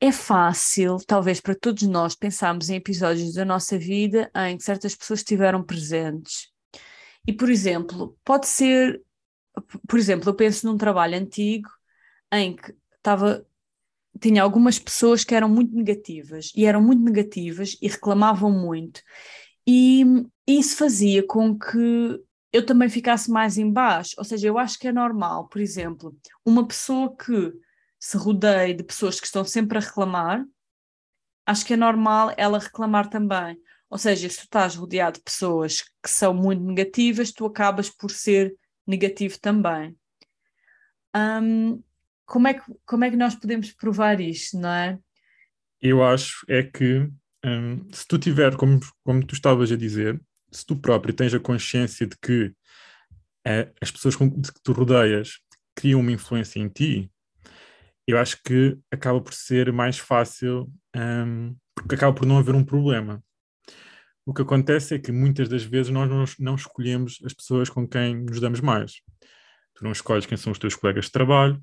é 0.00 0.12
fácil, 0.12 0.98
talvez 1.06 1.40
para 1.40 1.54
todos 1.54 1.82
nós, 1.82 2.14
pensarmos 2.14 2.70
em 2.70 2.76
episódios 2.76 3.34
da 3.34 3.44
nossa 3.44 3.78
vida 3.78 4.30
em 4.34 4.56
que 4.56 4.62
certas 4.62 4.94
pessoas 4.94 5.20
estiveram 5.20 5.62
presentes. 5.62 6.52
E, 7.26 7.32
por 7.32 7.50
exemplo, 7.50 8.16
pode 8.24 8.46
ser, 8.46 9.02
por 9.88 9.98
exemplo, 9.98 10.30
eu 10.30 10.34
penso 10.34 10.66
num 10.66 10.76
trabalho 10.76 11.18
antigo 11.18 11.68
em 12.32 12.54
que 12.54 12.74
estava 12.96 13.44
tinha 14.20 14.42
algumas 14.42 14.78
pessoas 14.78 15.24
que 15.24 15.34
eram 15.34 15.48
muito 15.48 15.74
negativas 15.74 16.50
e 16.56 16.64
eram 16.64 16.82
muito 16.82 17.02
negativas 17.02 17.76
e 17.80 17.88
reclamavam 17.88 18.50
muito. 18.50 19.00
E 19.66 20.04
isso 20.46 20.76
fazia 20.76 21.24
com 21.24 21.56
que 21.56 22.20
eu 22.52 22.64
também 22.64 22.88
ficasse 22.88 23.30
mais 23.30 23.58
embaixo. 23.58 24.14
Ou 24.18 24.24
seja, 24.24 24.48
eu 24.48 24.58
acho 24.58 24.78
que 24.78 24.88
é 24.88 24.92
normal, 24.92 25.48
por 25.48 25.60
exemplo, 25.60 26.16
uma 26.44 26.66
pessoa 26.66 27.14
que 27.14 27.52
se 27.98 28.16
rodeie 28.16 28.74
de 28.74 28.84
pessoas 28.84 29.18
que 29.18 29.26
estão 29.26 29.44
sempre 29.44 29.78
a 29.78 29.80
reclamar, 29.80 30.44
acho 31.46 31.64
que 31.64 31.74
é 31.74 31.76
normal 31.76 32.32
ela 32.36 32.58
reclamar 32.58 33.08
também. 33.08 33.58
Ou 33.90 33.96
seja, 33.96 34.28
se 34.28 34.38
tu 34.38 34.44
estás 34.44 34.74
rodeado 34.74 35.18
de 35.18 35.24
pessoas 35.24 35.82
que 36.02 36.10
são 36.10 36.34
muito 36.34 36.62
negativas, 36.62 37.32
tu 37.32 37.46
acabas 37.46 37.88
por 37.88 38.10
ser 38.10 38.54
negativo 38.86 39.38
também. 39.40 39.96
Um, 41.16 41.82
como, 42.26 42.48
é 42.48 42.54
que, 42.54 42.62
como 42.84 43.04
é 43.04 43.10
que 43.10 43.16
nós 43.16 43.34
podemos 43.34 43.72
provar 43.72 44.20
isto, 44.20 44.58
não 44.58 44.68
é? 44.68 44.98
Eu 45.80 46.04
acho 46.04 46.44
é 46.48 46.62
que 46.62 47.08
um, 47.44 47.86
se 47.92 48.06
tu 48.06 48.18
tiver, 48.18 48.56
como, 48.56 48.80
como 49.02 49.24
tu 49.24 49.34
estavas 49.34 49.72
a 49.72 49.76
dizer, 49.76 50.20
se 50.50 50.66
tu 50.66 50.76
próprio 50.76 51.14
tens 51.14 51.32
a 51.32 51.40
consciência 51.40 52.06
de 52.06 52.16
que 52.20 52.46
uh, 53.46 53.72
as 53.80 53.90
pessoas 53.90 54.16
com, 54.16 54.28
de 54.28 54.52
que 54.52 54.60
tu 54.62 54.72
rodeias 54.72 55.38
criam 55.74 56.00
uma 56.00 56.12
influência 56.12 56.58
em 56.58 56.68
ti, 56.68 57.10
eu 58.08 58.18
acho 58.18 58.42
que 58.42 58.78
acaba 58.90 59.20
por 59.20 59.34
ser 59.34 59.70
mais 59.70 59.98
fácil, 59.98 60.72
um, 60.96 61.54
porque 61.74 61.94
acaba 61.94 62.14
por 62.14 62.24
não 62.24 62.38
haver 62.38 62.54
um 62.54 62.64
problema. 62.64 63.22
O 64.24 64.32
que 64.32 64.40
acontece 64.40 64.94
é 64.94 64.98
que 64.98 65.12
muitas 65.12 65.46
das 65.46 65.62
vezes 65.62 65.92
nós 65.92 66.38
não, 66.38 66.54
escolhemos 66.54 67.18
as 67.22 67.34
pessoas 67.34 67.68
com 67.68 67.86
quem 67.86 68.16
nos 68.16 68.40
damos 68.40 68.60
mais. 68.60 69.02
Tu 69.74 69.84
não 69.84 69.92
escolhes 69.92 70.24
quem 70.24 70.38
são 70.38 70.52
os 70.52 70.58
teus 70.58 70.74
colegas 70.74 71.04
de 71.04 71.12
trabalho, 71.12 71.62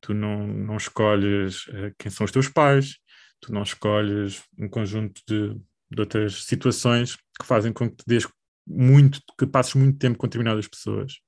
tu 0.00 0.12
não, 0.12 0.48
não 0.48 0.76
escolhes 0.76 1.68
uh, 1.68 1.94
quem 1.96 2.10
são 2.10 2.24
os 2.24 2.32
teus 2.32 2.48
pais, 2.48 2.98
tu 3.40 3.52
não 3.52 3.62
escolhes 3.62 4.42
um 4.58 4.68
conjunto 4.68 5.22
de, 5.28 5.54
de 5.90 6.00
outras 6.00 6.44
situações 6.44 7.16
que 7.40 7.46
fazem 7.46 7.72
com 7.72 7.88
que 7.88 7.96
te 7.96 8.04
des 8.04 8.28
muito, 8.66 9.20
que 9.38 9.46
passes 9.46 9.74
muito 9.74 9.96
tempo 9.96 10.18
com 10.18 10.26
determinadas 10.26 10.66
pessoas. 10.66 11.20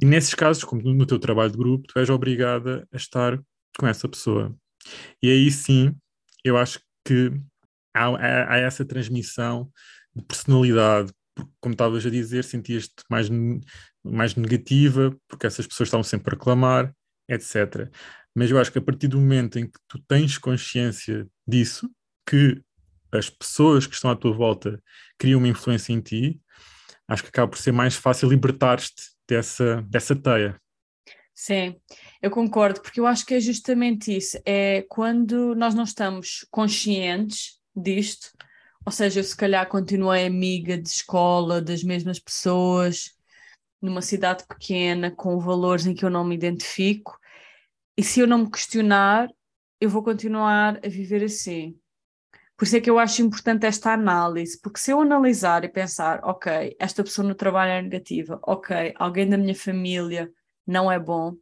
E 0.00 0.04
nesses 0.04 0.34
casos, 0.34 0.62
como 0.62 0.82
no 0.82 1.06
teu 1.06 1.18
trabalho 1.18 1.50
de 1.50 1.56
grupo, 1.56 1.86
tu 1.88 1.98
és 1.98 2.10
obrigada 2.10 2.86
a 2.92 2.96
estar 2.96 3.40
com 3.78 3.86
essa 3.86 4.08
pessoa. 4.08 4.54
E 5.22 5.30
aí 5.30 5.50
sim, 5.50 5.94
eu 6.44 6.56
acho 6.56 6.80
que 7.04 7.32
há, 7.94 8.06
há, 8.06 8.54
há 8.54 8.58
essa 8.58 8.84
transmissão 8.84 9.70
de 10.14 10.22
personalidade, 10.22 11.12
porque, 11.34 11.52
como 11.60 11.72
estavas 11.72 12.04
a 12.04 12.10
dizer, 12.10 12.44
sentias-te 12.44 13.02
mais, 13.10 13.28
mais 14.04 14.34
negativa, 14.34 15.16
porque 15.28 15.46
essas 15.46 15.66
pessoas 15.66 15.88
estavam 15.88 16.04
sempre 16.04 16.34
a 16.34 16.38
reclamar, 16.38 16.94
etc. 17.28 17.90
Mas 18.34 18.50
eu 18.50 18.58
acho 18.58 18.72
que 18.72 18.78
a 18.78 18.82
partir 18.82 19.08
do 19.08 19.18
momento 19.18 19.58
em 19.58 19.66
que 19.66 19.78
tu 19.88 19.98
tens 20.06 20.38
consciência 20.38 21.26
disso, 21.46 21.90
que 22.28 22.62
as 23.12 23.28
pessoas 23.28 23.86
que 23.86 23.94
estão 23.94 24.10
à 24.10 24.16
tua 24.16 24.32
volta 24.32 24.82
criam 25.18 25.38
uma 25.38 25.48
influência 25.48 25.92
em 25.92 26.00
ti, 26.00 26.40
acho 27.08 27.22
que 27.22 27.28
acaba 27.28 27.48
por 27.48 27.58
ser 27.58 27.72
mais 27.72 27.94
fácil 27.94 28.28
libertar-te 28.28 28.92
dessa, 29.28 29.82
dessa 29.82 30.16
teia. 30.16 30.60
Sim, 31.34 31.80
eu 32.20 32.30
concordo, 32.30 32.80
porque 32.82 33.00
eu 33.00 33.06
acho 33.06 33.24
que 33.26 33.34
é 33.34 33.40
justamente 33.40 34.14
isso. 34.16 34.38
É 34.44 34.82
quando 34.88 35.54
nós 35.54 35.74
não 35.74 35.84
estamos 35.84 36.46
conscientes 36.50 37.58
disto, 37.74 38.30
ou 38.84 38.92
seja, 38.92 39.20
eu 39.20 39.24
se 39.24 39.36
calhar 39.36 39.68
continuei 39.68 40.26
amiga 40.26 40.76
de 40.78 40.88
escola 40.88 41.60
das 41.60 41.82
mesmas 41.82 42.18
pessoas, 42.18 43.12
numa 43.82 44.02
cidade 44.02 44.46
pequena, 44.46 45.10
com 45.10 45.38
valores 45.40 45.86
em 45.86 45.94
que 45.94 46.04
eu 46.04 46.10
não 46.10 46.24
me 46.24 46.34
identifico, 46.34 47.18
e 47.96 48.02
se 48.02 48.20
eu 48.20 48.26
não 48.26 48.38
me 48.38 48.50
questionar, 48.50 49.28
eu 49.80 49.90
vou 49.90 50.02
continuar 50.02 50.78
a 50.84 50.88
viver 50.88 51.24
assim. 51.24 51.76
Por 52.56 52.64
isso 52.66 52.76
é 52.76 52.80
que 52.80 52.90
eu 52.90 52.98
acho 52.98 53.22
importante 53.22 53.66
esta 53.66 53.92
análise, 53.92 54.60
porque 54.60 54.78
se 54.80 54.92
eu 54.92 55.00
analisar 55.00 55.64
e 55.64 55.68
pensar, 55.68 56.20
ok, 56.24 56.76
esta 56.78 57.02
pessoa 57.02 57.26
no 57.26 57.34
trabalho 57.34 57.72
é 57.72 57.82
negativa, 57.82 58.38
ok, 58.44 58.94
alguém 58.96 59.28
da 59.28 59.36
minha 59.38 59.54
família 59.54 60.30
não 60.66 60.90
é 60.90 60.98
bom. 60.98 61.34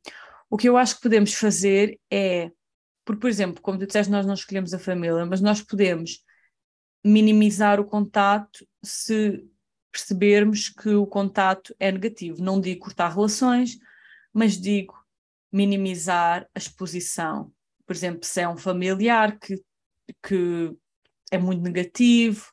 O 0.49 0.57
que 0.57 0.69
eu 0.69 0.77
acho 0.77 0.97
que 0.97 1.03
podemos 1.03 1.35
fazer 1.35 1.99
é, 2.11 2.50
porque, 3.05 3.21
por 3.21 3.31
exemplo, 3.31 3.62
como 3.62 3.79
tu 3.79 3.87
disseste, 3.87 4.11
nós 4.11 4.27
não 4.27 4.35
escolhemos 4.35 4.75
a 4.75 4.79
família, 4.79 5.25
mas 5.27 5.41
nós 5.41 5.62
podemos 5.62 6.23
minimizar 7.05 7.81
o 7.81 7.85
contato 7.85 8.67
se 8.85 9.45
percebermos 9.91 10.69
que 10.69 10.91
o 10.91 11.07
contato 11.07 11.75
é 11.79 11.91
negativo. 11.91 12.43
Não 12.43 12.61
digo 12.61 12.85
cortar 12.85 13.12
relações, 13.15 13.79
mas 14.33 14.61
digo 14.61 14.95
minimizar 15.53 16.49
a 16.55 16.59
exposição. 16.59 17.53
Por 17.87 17.95
exemplo, 17.95 18.25
se 18.25 18.41
é 18.41 18.49
um 18.49 18.57
familiar 18.57 19.39
que, 19.39 19.57
que 20.23 20.73
é 21.31 21.39
muito 21.39 21.62
negativo 21.62 22.47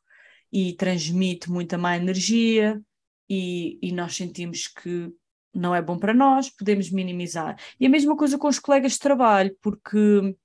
e 0.51 0.73
transmite 0.73 1.49
muita 1.49 1.77
má 1.77 1.95
energia 1.95 2.81
e, 3.29 3.77
e 3.81 3.91
nós 3.91 4.15
sentimos 4.15 4.67
que 4.67 5.11
não 5.57 5.73
é 5.73 5.81
bom 5.81 5.97
para 5.97 6.13
nós, 6.13 6.49
podemos 6.49 6.91
minimizar. 6.91 7.57
E 7.79 7.85
a 7.85 7.89
mesma 7.89 8.15
coisa 8.15 8.37
com 8.37 8.47
os 8.47 8.59
colegas 8.59 8.93
de 8.93 8.99
trabalho, 8.99 9.55
porque, 9.61 10.35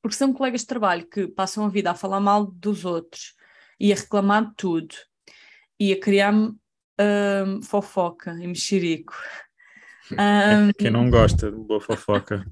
porque 0.00 0.16
são 0.16 0.32
colegas 0.32 0.60
de 0.62 0.68
trabalho 0.68 1.06
que 1.06 1.26
passam 1.26 1.64
a 1.64 1.68
vida 1.68 1.90
a 1.90 1.94
falar 1.94 2.20
mal 2.20 2.46
dos 2.46 2.84
outros 2.84 3.34
e 3.78 3.92
a 3.92 3.96
reclamar 3.96 4.46
de 4.46 4.54
tudo 4.56 4.94
e 5.78 5.92
a 5.92 6.00
criar 6.00 6.32
um, 6.32 7.62
fofoca 7.62 8.32
e 8.40 8.46
mexerico. 8.46 9.14
Um, 10.12 10.70
Quem 10.78 10.90
não 10.90 11.08
gosta 11.08 11.50
de 11.50 11.56
boa 11.56 11.80
fofoca. 11.80 12.46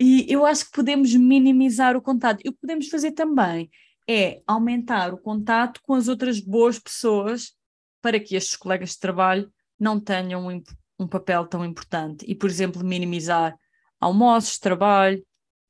e 0.00 0.24
eu 0.32 0.46
acho 0.46 0.64
que 0.64 0.72
podemos 0.72 1.14
minimizar 1.14 1.94
o 1.94 2.00
contato. 2.00 2.40
E 2.42 2.48
o 2.48 2.52
que 2.54 2.60
podemos 2.62 2.88
fazer 2.88 3.12
também 3.12 3.70
é 4.08 4.40
aumentar 4.46 5.12
o 5.12 5.18
contato 5.18 5.82
com 5.82 5.92
as 5.92 6.08
outras 6.08 6.40
boas 6.40 6.78
pessoas 6.78 7.52
para 8.00 8.18
que 8.18 8.34
estes 8.34 8.56
colegas 8.56 8.92
de 8.92 8.98
trabalho 8.98 9.52
não 9.78 10.00
tenham 10.00 10.46
um, 10.46 10.62
um 10.98 11.06
papel 11.06 11.46
tão 11.46 11.64
importante 11.64 12.24
e, 12.28 12.34
por 12.34 12.48
exemplo, 12.48 12.84
minimizar 12.84 13.56
almoços, 14.00 14.58
trabalho 14.58 15.24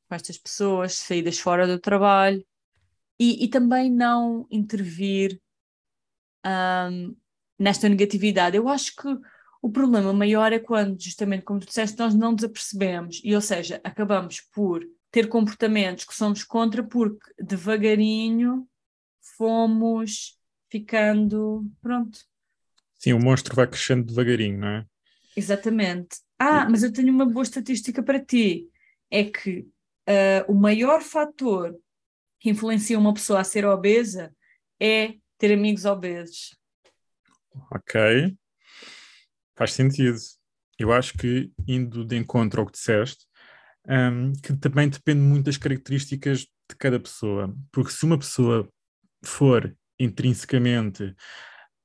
com 0.08 0.14
estas 0.14 0.38
pessoas, 0.38 0.94
saídas 0.94 1.38
fora 1.38 1.66
do 1.66 1.78
trabalho 1.78 2.44
e, 3.18 3.44
e 3.44 3.48
também 3.48 3.90
não 3.90 4.46
intervir 4.50 5.40
um, 6.44 7.16
nesta 7.58 7.88
negatividade. 7.88 8.56
Eu 8.56 8.68
acho 8.68 8.94
que 8.96 9.08
o 9.62 9.70
problema 9.70 10.12
maior 10.12 10.52
é 10.52 10.58
quando, 10.58 11.00
justamente 11.00 11.42
como 11.42 11.60
tu 11.60 11.66
disseste, 11.66 11.98
nós 11.98 12.14
não 12.14 12.32
nos 12.32 12.44
apercebemos, 12.44 13.20
e 13.24 13.34
ou 13.34 13.40
seja, 13.40 13.80
acabamos 13.82 14.40
por 14.40 14.84
ter 15.10 15.28
comportamentos 15.28 16.04
que 16.04 16.14
somos 16.14 16.44
contra 16.44 16.82
porque 16.82 17.32
devagarinho 17.38 18.68
fomos 19.38 20.38
ficando, 20.70 21.64
pronto. 21.80 22.18
Sim, 23.04 23.12
o 23.12 23.18
monstro 23.18 23.54
vai 23.54 23.66
crescendo 23.66 24.06
devagarinho, 24.06 24.60
não 24.60 24.68
é? 24.68 24.86
Exatamente. 25.36 26.16
Ah, 26.38 26.66
mas 26.70 26.82
eu 26.82 26.90
tenho 26.90 27.12
uma 27.12 27.26
boa 27.26 27.42
estatística 27.42 28.02
para 28.02 28.18
ti. 28.18 28.66
É 29.10 29.24
que 29.24 29.58
uh, 30.08 30.50
o 30.50 30.54
maior 30.54 31.02
fator 31.02 31.78
que 32.40 32.48
influencia 32.48 32.98
uma 32.98 33.12
pessoa 33.12 33.40
a 33.40 33.44
ser 33.44 33.66
obesa 33.66 34.34
é 34.80 35.16
ter 35.36 35.52
amigos 35.52 35.84
obesos. 35.84 36.56
Ok. 37.70 38.34
Faz 39.54 39.74
sentido. 39.74 40.16
Eu 40.78 40.90
acho 40.90 41.12
que, 41.18 41.52
indo 41.68 42.06
de 42.06 42.16
encontro 42.16 42.62
ao 42.62 42.66
que 42.66 42.72
disseste, 42.72 43.26
um, 43.86 44.32
que 44.32 44.56
também 44.56 44.88
depende 44.88 45.20
muito 45.20 45.44
das 45.44 45.58
características 45.58 46.38
de 46.40 46.76
cada 46.78 46.98
pessoa. 46.98 47.54
Porque 47.70 47.90
se 47.90 48.06
uma 48.06 48.18
pessoa 48.18 48.66
for 49.22 49.76
intrinsecamente 49.98 51.14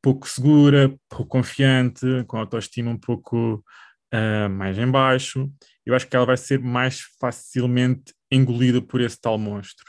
pouco 0.02 0.28
segura, 0.28 0.96
pouco 1.10 1.26
confiante, 1.26 2.06
com 2.28 2.38
autoestima 2.38 2.92
um 2.92 2.98
pouco 2.98 3.64
uh, 4.14 4.50
mais 4.50 4.78
em 4.78 4.90
baixo, 4.90 5.52
eu 5.86 5.96
acho 5.96 6.08
que 6.08 6.16
ela 6.16 6.26
vai 6.26 6.38
ser 6.38 6.60
mais 6.60 7.02
facilmente 7.20 8.14
engolida 8.32 8.82
por 8.82 9.02
esse 9.02 9.20
tal 9.20 9.38
monstro. 9.38 9.86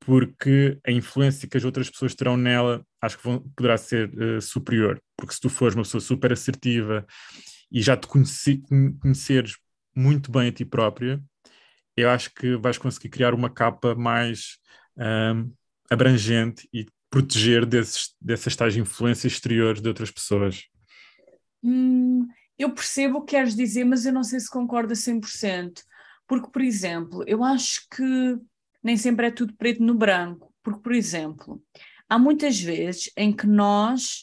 Porque 0.00 0.78
a 0.84 0.90
influência 0.90 1.48
que 1.48 1.56
as 1.56 1.64
outras 1.64 1.88
pessoas 1.88 2.14
terão 2.14 2.36
nela 2.36 2.84
acho 3.00 3.18
que 3.18 3.24
vão, 3.24 3.38
poderá 3.56 3.76
ser 3.76 4.10
uh, 4.14 4.40
superior. 4.40 5.00
Porque 5.16 5.34
se 5.34 5.40
tu 5.40 5.48
fores 5.48 5.74
uma 5.74 5.84
pessoa 5.84 6.00
super 6.00 6.32
assertiva 6.32 7.06
e 7.70 7.80
já 7.80 7.96
te 7.96 8.06
conheci, 8.06 8.62
conheceres 9.00 9.56
muito 9.94 10.30
bem 10.32 10.48
a 10.48 10.52
ti 10.52 10.64
própria, 10.64 11.22
eu 11.96 12.08
acho 12.10 12.32
que 12.34 12.56
vais 12.56 12.78
conseguir 12.78 13.10
criar 13.10 13.34
uma 13.34 13.50
capa 13.50 13.94
mais 13.94 14.58
um, 14.96 15.52
abrangente 15.90 16.68
e 16.72 16.86
proteger 17.12 17.66
desses, 17.66 18.16
dessas 18.18 18.56
tais 18.56 18.74
influências 18.74 19.34
exteriores 19.34 19.82
de 19.82 19.88
outras 19.88 20.10
pessoas. 20.10 20.64
Hum, 21.62 22.26
eu 22.58 22.72
percebo 22.72 23.18
o 23.18 23.20
que 23.22 23.36
queres 23.36 23.54
dizer, 23.54 23.84
mas 23.84 24.06
eu 24.06 24.14
não 24.14 24.24
sei 24.24 24.40
se 24.40 24.50
concorda 24.50 24.94
100%. 24.94 25.82
Porque, 26.26 26.50
por 26.50 26.62
exemplo, 26.62 27.22
eu 27.26 27.44
acho 27.44 27.86
que 27.94 28.38
nem 28.82 28.96
sempre 28.96 29.26
é 29.26 29.30
tudo 29.30 29.54
preto 29.54 29.82
no 29.82 29.94
branco. 29.94 30.54
Porque, 30.62 30.80
por 30.80 30.92
exemplo, 30.92 31.62
há 32.08 32.18
muitas 32.18 32.58
vezes 32.58 33.12
em 33.14 33.30
que 33.30 33.46
nós 33.46 34.22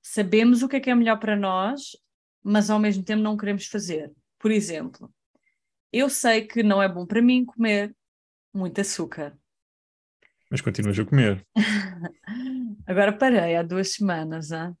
sabemos 0.00 0.62
o 0.62 0.68
que 0.68 0.76
é 0.76 0.80
que 0.80 0.88
é 0.88 0.94
melhor 0.94 1.18
para 1.18 1.36
nós, 1.36 1.90
mas 2.42 2.70
ao 2.70 2.78
mesmo 2.78 3.04
tempo 3.04 3.22
não 3.22 3.36
queremos 3.36 3.66
fazer. 3.66 4.10
Por 4.38 4.50
exemplo, 4.50 5.12
eu 5.92 6.08
sei 6.08 6.46
que 6.46 6.62
não 6.62 6.82
é 6.82 6.88
bom 6.88 7.04
para 7.04 7.20
mim 7.20 7.44
comer 7.44 7.94
muito 8.54 8.80
açúcar. 8.80 9.38
Mas 10.50 10.60
continuas 10.60 10.98
a 10.98 11.04
comer. 11.04 11.46
Agora 12.86 13.12
parei 13.12 13.56
há 13.56 13.62
duas 13.62 13.92
semanas. 13.92 14.50
Hein? 14.50 14.76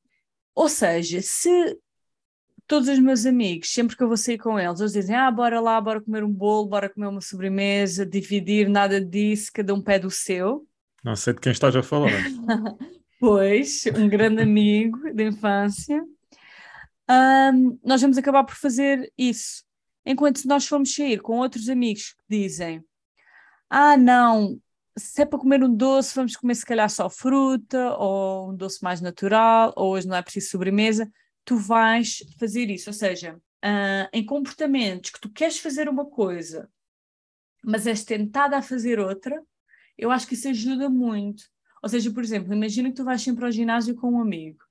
Ou 0.54 0.68
seja, 0.68 1.20
se 1.22 1.78
todos 2.66 2.88
os 2.88 2.98
meus 2.98 3.24
amigos, 3.24 3.72
sempre 3.72 3.96
que 3.96 4.02
eu 4.02 4.08
vou 4.08 4.16
sair 4.16 4.38
com 4.38 4.58
eles, 4.58 4.80
eles 4.80 4.92
dizem: 4.92 5.14
Ah, 5.14 5.30
bora 5.30 5.60
lá, 5.60 5.80
bora 5.80 6.00
comer 6.00 6.24
um 6.24 6.32
bolo, 6.32 6.68
bora 6.68 6.88
comer 6.88 7.06
uma 7.06 7.20
sobremesa, 7.20 8.04
dividir, 8.04 8.68
nada 8.68 9.00
disso, 9.00 9.50
cada 9.54 9.72
um 9.72 9.80
pé 9.80 9.98
do 9.98 10.10
seu. 10.10 10.66
Não 11.04 11.14
sei 11.14 11.32
de 11.34 11.40
quem 11.40 11.52
estás 11.52 11.74
a 11.76 11.82
falar. 11.82 12.10
pois, 13.20 13.84
um 13.96 14.08
grande 14.08 14.42
amigo 14.42 15.12
de 15.14 15.28
infância 15.28 16.04
um, 17.10 17.76
nós 17.84 18.00
vamos 18.00 18.16
acabar 18.16 18.44
por 18.44 18.54
fazer 18.54 19.12
isso. 19.18 19.64
Enquanto 20.06 20.38
se 20.38 20.46
nós 20.46 20.66
formos 20.66 20.94
sair 20.94 21.20
com 21.20 21.38
outros 21.38 21.68
amigos 21.68 22.12
que 22.12 22.22
dizem: 22.28 22.84
Ah, 23.68 23.96
não, 23.96 24.60
se 25.00 25.22
é 25.22 25.26
para 25.26 25.38
comer 25.38 25.62
um 25.62 25.74
doce, 25.74 26.14
vamos 26.14 26.36
comer 26.36 26.54
se 26.54 26.64
calhar 26.64 26.88
só 26.90 27.08
fruta, 27.10 27.96
ou 27.96 28.50
um 28.50 28.56
doce 28.56 28.82
mais 28.82 29.00
natural, 29.00 29.72
ou 29.76 29.92
hoje 29.92 30.06
não 30.06 30.16
é 30.16 30.22
preciso 30.22 30.50
sobremesa, 30.50 31.10
tu 31.44 31.56
vais 31.56 32.18
fazer 32.38 32.70
isso. 32.70 32.90
Ou 32.90 32.94
seja, 32.94 33.36
uh, 33.36 34.08
em 34.12 34.24
comportamentos 34.24 35.10
que 35.10 35.20
tu 35.20 35.30
queres 35.30 35.58
fazer 35.58 35.88
uma 35.88 36.06
coisa, 36.06 36.70
mas 37.64 37.86
és 37.86 38.04
tentada 38.04 38.56
a 38.56 38.62
fazer 38.62 38.98
outra, 38.98 39.42
eu 39.98 40.10
acho 40.10 40.26
que 40.26 40.34
isso 40.34 40.48
ajuda 40.48 40.88
muito. 40.88 41.44
Ou 41.82 41.88
seja, 41.88 42.10
por 42.12 42.22
exemplo, 42.22 42.52
imagina 42.54 42.90
que 42.90 42.96
tu 42.96 43.04
vais 43.04 43.22
sempre 43.22 43.44
ao 43.44 43.52
ginásio 43.52 43.94
com 43.94 44.12
um 44.12 44.20
amigo 44.20 44.64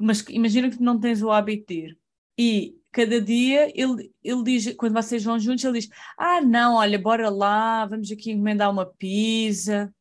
mas 0.00 0.24
imagina 0.28 0.70
que 0.70 0.80
não 0.80 0.98
tens 0.98 1.22
o 1.22 1.30
hábito 1.30 1.66
de 1.66 1.80
ir. 1.80 1.98
E 2.38 2.77
cada 2.92 3.20
dia 3.20 3.70
ele, 3.74 4.12
ele 4.22 4.42
diz, 4.44 4.74
quando 4.76 4.94
vocês 4.94 5.22
vão 5.24 5.38
juntos, 5.38 5.64
ele 5.64 5.80
diz: 5.80 5.90
Ah, 6.16 6.40
não, 6.40 6.76
olha, 6.76 6.98
bora 6.98 7.30
lá, 7.30 7.86
vamos 7.86 8.10
aqui 8.10 8.32
encomendar 8.32 8.70
uma 8.70 8.86
pizza. 8.86 9.92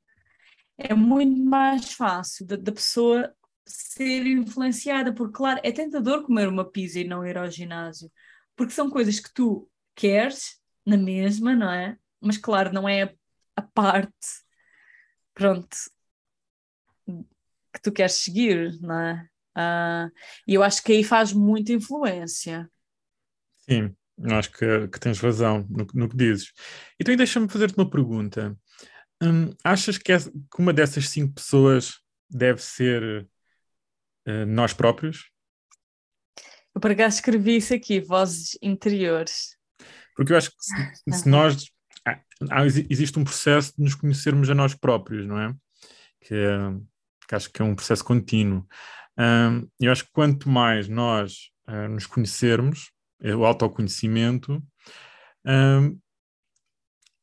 É 0.77 0.93
muito 0.93 1.37
mais 1.43 1.93
fácil 1.93 2.45
da, 2.45 2.55
da 2.55 2.71
pessoa 2.71 3.33
ser 3.65 4.25
influenciada, 4.27 5.13
porque, 5.13 5.33
claro, 5.37 5.59
é 5.63 5.71
tentador 5.71 6.23
comer 6.23 6.47
uma 6.47 6.65
pizza 6.69 6.99
e 6.99 7.03
não 7.03 7.25
ir 7.25 7.37
ao 7.37 7.49
ginásio, 7.49 8.11
porque 8.55 8.73
são 8.73 8.89
coisas 8.89 9.19
que 9.19 9.33
tu 9.33 9.69
queres 9.95 10.59
na 10.85 10.97
mesma, 10.97 11.55
não 11.55 11.71
é? 11.71 11.97
Mas, 12.21 12.37
claro, 12.37 12.73
não 12.73 12.87
é 12.87 13.13
a 13.55 13.61
parte, 13.61 14.11
pronto, 15.33 15.77
que 17.73 17.81
tu 17.81 17.91
queres 17.91 18.13
seguir, 18.13 18.79
não 18.81 18.99
é? 18.99 19.29
Uh, 19.57 20.11
e 20.47 20.53
eu 20.53 20.63
acho 20.63 20.83
que 20.83 20.91
aí 20.93 21.03
faz 21.03 21.33
muita 21.33 21.73
influência. 21.73 22.69
Sim, 23.69 23.95
acho 24.31 24.51
que, 24.51 24.87
que 24.87 24.99
tens 24.99 25.19
razão 25.19 25.65
no, 25.69 25.87
no 25.93 26.09
que 26.09 26.15
dizes. 26.15 26.51
Então, 26.99 27.15
deixa-me 27.15 27.49
fazer-te 27.49 27.77
uma 27.77 27.89
pergunta. 27.89 28.57
Hum, 29.21 29.53
achas 29.63 29.97
que, 29.97 30.11
é, 30.11 30.19
que, 30.19 30.59
uma 30.59 30.73
dessas 30.73 31.09
cinco 31.09 31.33
pessoas 31.33 31.99
deve 32.29 32.61
ser 32.61 33.27
uh, 34.27 34.45
nós 34.45 34.73
próprios? 34.73 35.29
Eu 36.73 36.79
para 36.79 36.95
cá 36.95 37.07
escrevi 37.07 37.57
isso 37.57 37.73
aqui, 37.73 37.99
vozes 37.99 38.57
interiores. 38.61 39.57
Porque 40.15 40.33
eu 40.33 40.37
acho 40.37 40.51
que 40.51 40.57
se, 40.59 41.19
se 41.21 41.29
nós. 41.29 41.71
Há, 42.05 42.65
existe 42.65 43.17
um 43.17 43.23
processo 43.23 43.73
de 43.75 43.83
nos 43.83 43.95
conhecermos 43.95 44.49
a 44.49 44.55
nós 44.55 44.73
próprios, 44.75 45.25
não 45.27 45.39
é? 45.39 45.53
Que, 46.21 46.35
que 47.27 47.35
acho 47.35 47.51
que 47.51 47.61
é 47.61 47.65
um 47.65 47.75
processo 47.75 48.03
contínuo. 48.03 48.65
Um, 49.17 49.67
eu 49.79 49.91
acho 49.91 50.05
que 50.05 50.11
quanto 50.11 50.47
mais 50.47 50.87
nós 50.87 51.49
uh, 51.67 51.89
nos 51.89 52.05
conhecermos, 52.05 52.91
o 53.21 53.45
autoconhecimento, 53.45 54.63
um, 55.45 55.97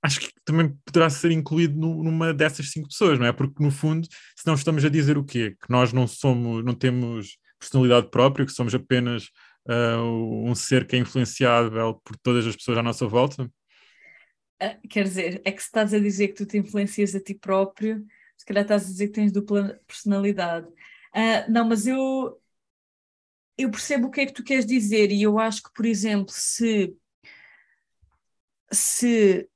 acho 0.02 0.20
que 0.20 0.30
também 0.44 0.76
poderá 0.85 1.09
ser 1.09 1.30
incluído 1.30 1.78
no, 1.78 2.04
numa 2.04 2.35
dessas 2.35 2.70
cinco 2.70 2.88
pessoas, 2.88 3.18
não 3.18 3.26
é? 3.26 3.33
Porque 3.33 3.62
no 3.62 3.70
fundo, 3.70 4.07
se 4.37 4.46
não 4.46 4.54
estamos 4.54 4.85
a 4.85 4.90
dizer 4.90 5.16
o 5.16 5.24
quê? 5.24 5.57
Que 5.61 5.70
nós 5.70 5.92
não 5.92 6.07
somos, 6.07 6.62
não 6.62 6.74
temos 6.74 7.38
personalidade 7.59 8.11
própria, 8.11 8.44
que 8.44 8.52
somos 8.52 8.74
apenas 8.74 9.30
uh, 9.66 10.46
um 10.46 10.54
ser 10.54 10.87
que 10.87 10.96
é 10.96 10.98
influenciável 10.98 12.00
por 12.04 12.16
todas 12.18 12.46
as 12.46 12.54
pessoas 12.54 12.76
à 12.76 12.83
nossa 12.83 13.07
volta? 13.07 13.44
Uh, 14.62 14.88
quer 14.88 15.04
dizer, 15.04 15.40
é 15.42 15.50
que 15.50 15.61
se 15.61 15.68
estás 15.68 15.94
a 15.94 15.98
dizer 15.98 16.28
que 16.28 16.35
tu 16.35 16.46
te 16.46 16.59
influencias 16.59 17.14
a 17.14 17.20
ti 17.20 17.35
próprio, 17.35 18.04
se 18.37 18.44
calhar 18.44 18.62
estás 18.62 18.85
a 18.85 18.88
dizer 18.88 19.07
que 19.07 19.14
tens 19.14 19.33
dupla 19.33 19.80
personalidade. 19.87 20.66
Uh, 20.66 21.50
não, 21.50 21.66
mas 21.66 21.87
eu, 21.87 22.38
eu 23.56 23.70
percebo 23.70 24.08
o 24.08 24.10
que 24.10 24.20
é 24.22 24.26
que 24.26 24.32
tu 24.32 24.42
queres 24.42 24.66
dizer 24.66 25.10
e 25.10 25.22
eu 25.22 25.38
acho 25.38 25.62
que, 25.62 25.72
por 25.72 25.86
exemplo, 25.86 26.32
se, 26.32 26.96
se 28.72 29.48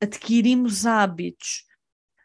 adquirimos 0.00 0.86
hábitos 0.86 1.64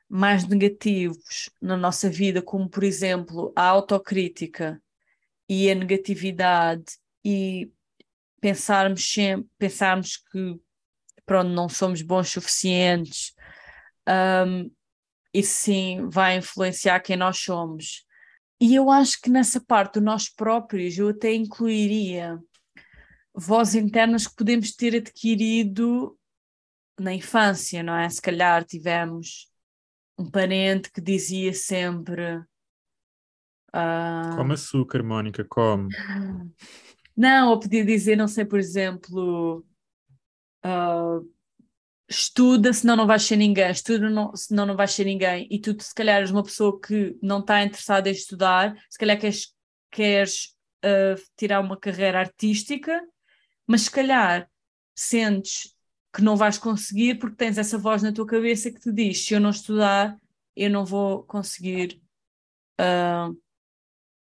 mais 0.10 0.46
negativos 0.46 1.50
na 1.62 1.78
nossa 1.78 2.10
vida, 2.10 2.42
como 2.42 2.70
por 2.70 2.84
exemplo 2.84 3.54
a 3.56 3.64
autocrítica 3.64 4.82
e 5.48 5.72
a 5.72 5.76
negatividade 5.76 6.84
e 7.24 7.72
pensarmos 8.42 9.10
sempre, 9.10 9.50
pensarmos 9.58 10.18
que 10.18 10.60
pronto, 11.26 11.50
não 11.50 11.70
somos 11.70 12.02
bons 12.02 12.30
suficientes, 12.30 13.34
um, 14.46 14.70
isso 15.34 15.54
sim 15.54 16.10
vai 16.10 16.38
influenciar 16.38 17.00
quem 17.00 17.16
nós 17.16 17.38
somos. 17.38 18.06
E 18.62 18.76
eu 18.76 18.92
acho 18.92 19.20
que 19.20 19.30
nessa 19.30 19.60
parte 19.60 19.96
do 19.96 20.02
nós 20.02 20.30
próprios 20.30 20.96
eu 20.96 21.10
até 21.10 21.34
incluiria 21.34 22.40
vozes 23.34 23.74
internas 23.74 24.28
que 24.28 24.36
podemos 24.36 24.76
ter 24.76 24.96
adquirido 24.96 26.16
na 27.00 27.12
infância, 27.12 27.82
não 27.82 27.96
é? 27.96 28.08
Se 28.08 28.22
calhar 28.22 28.64
tivemos 28.64 29.52
um 30.16 30.30
parente 30.30 30.92
que 30.92 31.02
dizia 31.02 31.54
sempre. 31.56 32.38
Uh... 33.74 34.36
Come 34.38 34.54
açúcar, 34.54 35.02
Mónica, 35.02 35.44
come. 35.44 35.90
Não, 37.18 37.50
ou 37.50 37.60
podia 37.60 37.84
dizer, 37.84 38.16
não 38.16 38.28
sei, 38.28 38.46
por 38.46 38.60
exemplo, 38.60 39.66
uh, 40.64 41.28
estuda, 42.12 42.74
senão 42.74 42.96
não 42.96 43.08
vais 43.08 43.24
ser 43.24 43.38
ninguém, 43.38 43.72
estuda, 43.72 44.10
não, 44.10 44.36
senão 44.36 44.66
não 44.66 44.76
vais 44.76 44.92
ser 44.92 45.06
ninguém, 45.06 45.48
e 45.50 45.60
tu, 45.60 45.76
se 45.82 45.94
calhar, 45.96 46.20
és 46.20 46.30
uma 46.30 46.44
pessoa 46.44 46.80
que 46.80 47.18
não 47.22 47.40
está 47.40 47.64
interessada 47.64 48.10
em 48.10 48.12
estudar, 48.12 48.76
se 48.90 48.98
calhar 48.98 49.20
queres, 49.20 49.54
queres 49.90 50.56
uh, 50.86 51.22
tirar 51.38 51.62
uma 51.62 51.78
carreira 51.78 52.20
artística, 52.20 53.02
mas 53.66 53.84
se 53.84 53.92
calhar 53.92 54.50
sentes 54.94 55.76
que 56.14 56.22
não 56.22 56.36
vais 56.36 56.58
conseguir 56.58 57.16
porque 57.16 57.38
tens 57.38 57.58
essa 57.58 57.78
voz 57.78 58.04
na 58.04 58.12
tua 58.12 58.26
cabeça 58.26 58.70
que 58.70 58.80
te 58.80 58.92
diz: 58.92 59.26
se 59.26 59.34
eu 59.34 59.40
não 59.40 59.50
estudar, 59.50 60.18
eu 60.56 60.70
não 60.70 60.86
vou 60.86 61.24
conseguir 61.24 62.02
uh, 62.80 63.36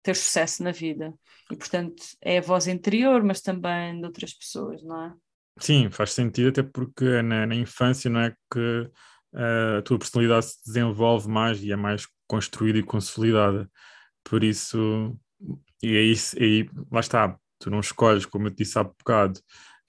ter 0.03 0.17
sucesso 0.17 0.63
na 0.65 0.73
vida. 0.73 1.15
E 1.51 1.57
portanto 1.57 2.03
é 2.21 2.39
a 2.39 2.43
voz 2.43 2.67
interior, 2.67 3.23
mas 3.23 3.41
também 3.41 4.01
de 4.01 4.05
outras 4.05 4.35
pessoas, 4.35 4.83
não 4.83 5.05
é? 5.05 5.15
Sim, 5.59 5.91
faz 5.91 6.13
sentido, 6.13 6.49
até 6.49 6.63
porque 6.63 7.23
na, 7.23 7.47
na 7.47 7.55
infância 7.55 8.11
não 8.11 8.21
é 8.21 8.35
que 8.53 8.91
uh, 9.33 9.79
a 9.79 9.83
tua 9.83 9.99
personalidade 9.99 10.47
se 10.47 10.65
desenvolve 10.67 11.29
mais 11.29 11.63
e 11.63 11.73
é 11.73 11.77
mais 11.77 12.07
construída 12.27 12.79
e 12.79 12.83
consolidada. 12.83 13.71
Por 14.23 14.45
isso, 14.45 15.19
e 15.83 15.97
aí, 15.97 16.15
aí 16.39 16.71
lá 16.91 17.01
está, 17.01 17.39
tu 17.59 17.71
não 17.71 17.81
escolhes, 17.81 18.27
como 18.27 18.49
eu 18.49 18.51
te 18.51 18.59
disse 18.59 18.79
há 18.79 18.85
bocado, 18.85 19.41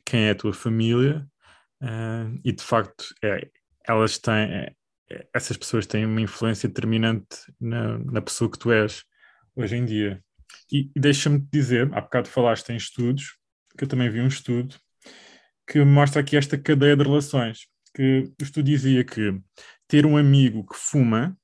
quem 0.06 0.28
é 0.28 0.32
a 0.32 0.36
tua 0.36 0.54
família, 0.54 1.28
uh, 1.84 2.40
e 2.46 2.52
de 2.54 2.64
facto 2.64 3.06
é, 3.22 3.50
elas 3.86 4.18
têm, 4.18 4.34
é, 4.52 4.74
essas 5.34 5.58
pessoas 5.58 5.86
têm 5.86 6.06
uma 6.06 6.22
influência 6.22 6.70
determinante 6.70 7.28
na, 7.60 7.98
na 8.00 8.22
pessoa 8.22 8.50
que 8.50 8.58
tu 8.58 8.72
és 8.72 9.04
hoje 9.54 9.76
em 9.76 9.84
dia. 9.84 10.24
E, 10.72 10.90
e 10.96 11.00
deixa-me 11.00 11.40
dizer, 11.52 11.90
há 11.94 12.00
bocado 12.00 12.30
falaste 12.30 12.70
em 12.70 12.78
estudos, 12.78 13.38
que 13.78 13.84
eu 13.84 13.88
também 13.88 14.10
vi 14.10 14.22
um 14.22 14.28
estudo 14.28 14.76
que 15.68 15.84
mostra 15.84 16.22
aqui 16.22 16.38
esta 16.38 16.58
cadeia 16.58 16.96
de 16.96 17.04
relações. 17.04 17.68
Que 17.94 18.32
o 18.40 18.44
estudo 18.44 18.66
dizia 18.66 19.04
que 19.04 19.40
ter 19.88 20.06
um 20.06 20.18
amigo 20.18 20.66
que 20.66 20.76
fuma 20.76 21.38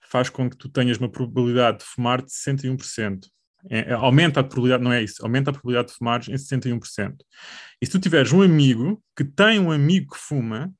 faz 0.00 0.30
com 0.30 0.48
que 0.48 0.56
tu 0.56 0.68
tenhas 0.68 0.98
uma 0.98 1.08
probabilidade 1.08 1.78
de 1.78 1.84
fumar 1.84 2.22
de 2.22 2.30
61%. 2.30 3.26
É, 3.68 3.90
é, 3.90 3.92
aumenta 3.92 4.40
a 4.40 4.44
probabilidade, 4.44 4.84
não 4.84 4.92
é 4.92 5.02
isso, 5.02 5.22
aumenta 5.22 5.50
a 5.50 5.52
probabilidade 5.52 5.88
de 5.88 5.94
fumar 5.94 6.20
em 6.28 6.34
61%. 6.34 7.16
E 7.80 7.86
se 7.86 7.92
tu 7.92 7.98
tiveres 7.98 8.32
um 8.32 8.40
amigo 8.40 9.02
que 9.16 9.24
tem 9.24 9.58
um 9.58 9.70
amigo 9.70 10.14
que 10.14 10.18
fuma, 10.18 10.72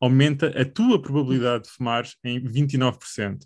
aumenta 0.00 0.48
a 0.48 0.64
tua 0.64 1.00
probabilidade 1.00 1.64
de 1.64 1.70
fumar 1.70 2.04
em 2.24 2.40
29%. 2.40 3.38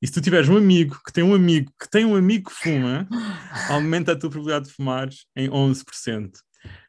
E 0.00 0.06
se 0.06 0.12
tu 0.12 0.20
tiveres 0.20 0.48
um 0.48 0.56
amigo 0.56 0.98
que 1.04 1.12
tem 1.12 1.22
um 1.22 1.34
amigo 1.34 1.72
que 1.78 1.88
tem 1.88 2.04
um 2.04 2.16
amigo 2.16 2.50
que 2.50 2.56
fuma, 2.56 3.06
aumenta 3.68 4.12
a 4.12 4.16
tua 4.16 4.30
probabilidade 4.30 4.66
de 4.66 4.72
fumar 4.72 5.08
em 5.36 5.48
11%. 5.48 6.30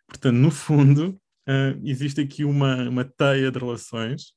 Portanto, 0.07 0.35
no 0.35 0.51
fundo, 0.51 1.19
uh, 1.51 1.81
existe 1.83 2.21
aqui 2.21 2.43
uma, 2.43 2.89
uma 2.89 3.03
teia 3.03 3.51
de 3.51 3.59
relações 3.59 4.33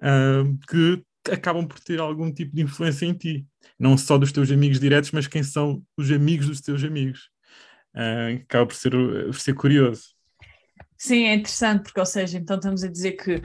uh, 0.00 0.58
que 0.68 1.02
acabam 1.32 1.66
por 1.66 1.80
ter 1.80 2.00
algum 2.00 2.32
tipo 2.32 2.54
de 2.54 2.62
influência 2.62 3.06
em 3.06 3.14
ti. 3.14 3.46
Não 3.78 3.96
só 3.96 4.18
dos 4.18 4.30
teus 4.30 4.50
amigos 4.50 4.78
diretos, 4.78 5.10
mas 5.10 5.26
quem 5.26 5.42
são 5.42 5.82
os 5.96 6.10
amigos 6.10 6.46
dos 6.46 6.60
teus 6.60 6.84
amigos. 6.84 7.30
Uh, 7.94 8.42
acaba 8.42 8.66
por 8.66 8.74
ser, 8.74 8.90
por 8.90 9.34
ser 9.34 9.54
curioso. 9.54 10.14
Sim, 10.96 11.24
é 11.24 11.34
interessante, 11.34 11.84
porque, 11.84 12.00
ou 12.00 12.06
seja, 12.06 12.38
então 12.38 12.56
estamos 12.56 12.82
a 12.82 12.88
dizer 12.88 13.12
que 13.12 13.40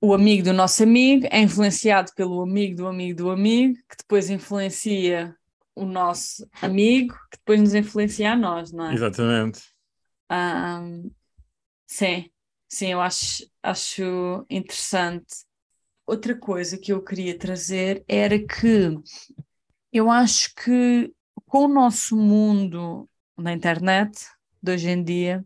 o 0.00 0.12
amigo 0.12 0.44
do 0.44 0.52
nosso 0.52 0.82
amigo 0.82 1.26
é 1.30 1.40
influenciado 1.40 2.12
pelo 2.14 2.42
amigo 2.42 2.76
do 2.76 2.86
amigo 2.86 3.16
do 3.16 3.30
amigo, 3.30 3.74
que 3.88 3.96
depois 3.98 4.28
influencia 4.30 5.34
o 5.74 5.84
nosso 5.84 6.48
amigo, 6.60 7.14
que 7.30 7.38
depois 7.38 7.60
nos 7.60 7.74
influencia 7.74 8.32
a 8.32 8.36
nós, 8.36 8.70
não 8.72 8.90
é? 8.90 8.94
Exatamente. 8.94 9.62
Um, 10.30 11.10
Sim, 11.96 12.28
sim, 12.68 12.88
eu 12.88 13.00
acho, 13.00 13.48
acho 13.62 14.44
interessante. 14.50 15.44
Outra 16.04 16.36
coisa 16.36 16.76
que 16.76 16.92
eu 16.92 17.04
queria 17.04 17.38
trazer 17.38 18.04
era 18.08 18.36
que 18.36 18.98
eu 19.92 20.10
acho 20.10 20.52
que 20.56 21.14
com 21.46 21.66
o 21.66 21.68
nosso 21.68 22.16
mundo 22.16 23.08
na 23.38 23.52
internet 23.52 24.26
de 24.60 24.72
hoje 24.72 24.90
em 24.90 25.04
dia, 25.04 25.44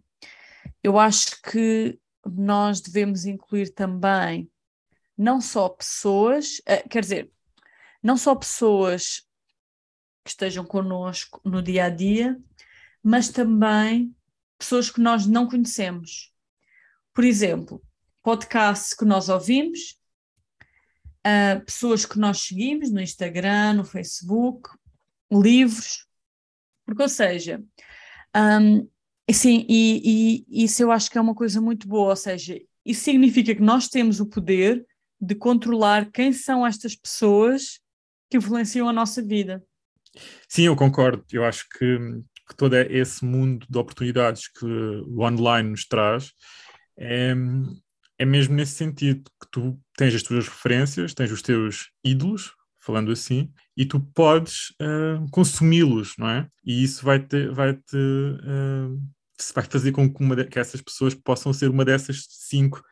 eu 0.82 0.98
acho 0.98 1.42
que 1.42 2.00
nós 2.26 2.80
devemos 2.80 3.26
incluir 3.26 3.74
também 3.74 4.50
não 5.16 5.40
só 5.40 5.68
pessoas, 5.68 6.62
eh, 6.66 6.82
quer 6.88 7.02
dizer, 7.02 7.32
não 8.02 8.16
só 8.16 8.34
pessoas 8.34 9.22
que 10.24 10.30
estejam 10.30 10.64
connosco 10.64 11.40
no 11.44 11.62
dia 11.62 11.86
a 11.86 11.90
dia, 11.90 12.40
mas 13.02 13.28
também 13.30 14.14
pessoas 14.58 14.90
que 14.90 15.00
nós 15.00 15.26
não 15.26 15.48
conhecemos. 15.48 16.32
Por 17.18 17.24
exemplo, 17.24 17.82
podcasts 18.22 18.94
que 18.94 19.04
nós 19.04 19.28
ouvimos, 19.28 19.98
uh, 21.26 21.60
pessoas 21.64 22.06
que 22.06 22.16
nós 22.16 22.42
seguimos 22.42 22.92
no 22.92 23.00
Instagram, 23.00 23.72
no 23.72 23.84
Facebook, 23.84 24.70
livros, 25.28 26.06
porque, 26.86 27.02
ou 27.02 27.08
seja, 27.08 27.60
um, 28.62 28.88
assim, 29.28 29.66
e, 29.68 30.44
e 30.48 30.64
isso 30.64 30.80
eu 30.80 30.92
acho 30.92 31.10
que 31.10 31.18
é 31.18 31.20
uma 31.20 31.34
coisa 31.34 31.60
muito 31.60 31.88
boa, 31.88 32.10
ou 32.10 32.16
seja, 32.16 32.56
isso 32.86 33.02
significa 33.02 33.52
que 33.52 33.62
nós 33.62 33.88
temos 33.88 34.20
o 34.20 34.26
poder 34.26 34.86
de 35.20 35.34
controlar 35.34 36.12
quem 36.12 36.32
são 36.32 36.64
estas 36.64 36.94
pessoas 36.94 37.80
que 38.30 38.36
influenciam 38.36 38.88
a 38.88 38.92
nossa 38.92 39.20
vida. 39.20 39.60
Sim, 40.48 40.66
eu 40.66 40.76
concordo. 40.76 41.24
Eu 41.32 41.44
acho 41.44 41.68
que, 41.68 41.98
que 42.48 42.56
todo 42.56 42.76
esse 42.76 43.24
mundo 43.24 43.66
de 43.68 43.76
oportunidades 43.76 44.46
que 44.46 44.64
o 44.64 45.20
online 45.20 45.70
nos 45.70 45.84
traz 45.84 46.32
é, 46.98 47.34
é 48.18 48.24
mesmo 48.24 48.54
nesse 48.54 48.72
sentido 48.72 49.30
que 49.40 49.48
tu 49.50 49.80
tens 49.96 50.14
as 50.14 50.22
tuas 50.22 50.48
referências, 50.48 51.14
tens 51.14 51.30
os 51.30 51.40
teus 51.40 51.90
ídolos, 52.04 52.52
falando 52.76 53.12
assim, 53.12 53.52
e 53.76 53.84
tu 53.84 54.00
podes 54.00 54.70
uh, 54.80 55.30
consumi-los, 55.30 56.16
não 56.18 56.28
é? 56.28 56.48
E 56.64 56.82
isso 56.82 57.04
vai 57.04 57.20
te, 57.20 57.48
vai 57.48 57.74
te 57.74 57.96
uh, 57.96 58.98
vai 59.54 59.64
fazer 59.64 59.92
com 59.92 60.12
que, 60.12 60.36
de, 60.36 60.44
que, 60.46 60.58
essas 60.58 60.80
pessoas 60.80 61.14
possam 61.14 61.52
ser 61.52 61.68
uma 61.70 61.84
dessas 61.84 62.26
cinco 62.28 62.82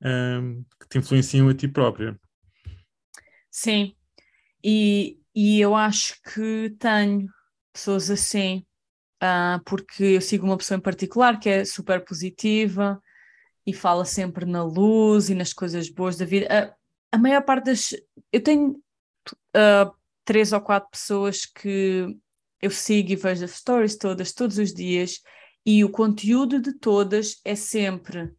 uh, 0.00 0.64
que 0.80 0.88
te 0.88 0.98
influenciam 0.98 1.48
a 1.48 1.54
ti 1.54 1.68
própria. 1.68 2.18
Sim, 3.50 3.94
e, 4.64 5.18
e 5.34 5.60
eu 5.60 5.76
acho 5.76 6.14
que 6.34 6.74
tenho 6.78 7.28
pessoas 7.72 8.10
assim, 8.10 8.64
porque 9.64 10.02
eu 10.02 10.20
sigo 10.20 10.46
uma 10.46 10.56
pessoa 10.56 10.78
em 10.78 10.80
particular 10.80 11.38
que 11.38 11.48
é 11.48 11.64
super 11.64 12.04
positiva, 12.04 13.00
e 13.66 13.72
fala 13.72 14.04
sempre 14.04 14.44
na 14.44 14.64
luz 14.64 15.30
e 15.30 15.34
nas 15.34 15.52
coisas 15.52 15.88
boas 15.88 16.16
da 16.16 16.24
vida. 16.24 16.46
A, 16.50 17.16
a 17.16 17.18
maior 17.18 17.42
parte 17.42 17.66
das. 17.66 17.94
Eu 18.32 18.42
tenho 18.42 18.70
uh, 18.70 19.94
três 20.24 20.52
ou 20.52 20.60
quatro 20.60 20.90
pessoas 20.90 21.46
que 21.46 22.16
eu 22.60 22.70
sigo 22.70 23.12
e 23.12 23.16
vejo 23.16 23.44
as 23.44 23.52
stories 23.52 23.96
todas, 23.96 24.32
todos 24.32 24.58
os 24.58 24.72
dias, 24.72 25.20
e 25.64 25.84
o 25.84 25.90
conteúdo 25.90 26.60
de 26.60 26.72
todas 26.72 27.40
é 27.44 27.54
sempre 27.54 28.32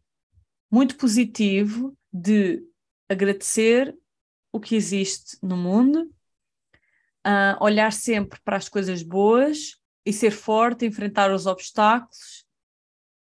muito 0.70 0.96
positivo 0.96 1.96
de 2.12 2.62
agradecer 3.08 3.96
o 4.52 4.60
que 4.60 4.74
existe 4.74 5.38
no 5.42 5.56
mundo, 5.56 6.10
uh, 7.26 7.62
olhar 7.62 7.92
sempre 7.92 8.40
para 8.44 8.56
as 8.56 8.68
coisas 8.68 9.02
boas 9.02 9.76
e 10.06 10.12
ser 10.12 10.30
forte, 10.30 10.86
enfrentar 10.86 11.32
os 11.32 11.46
obstáculos 11.46 12.44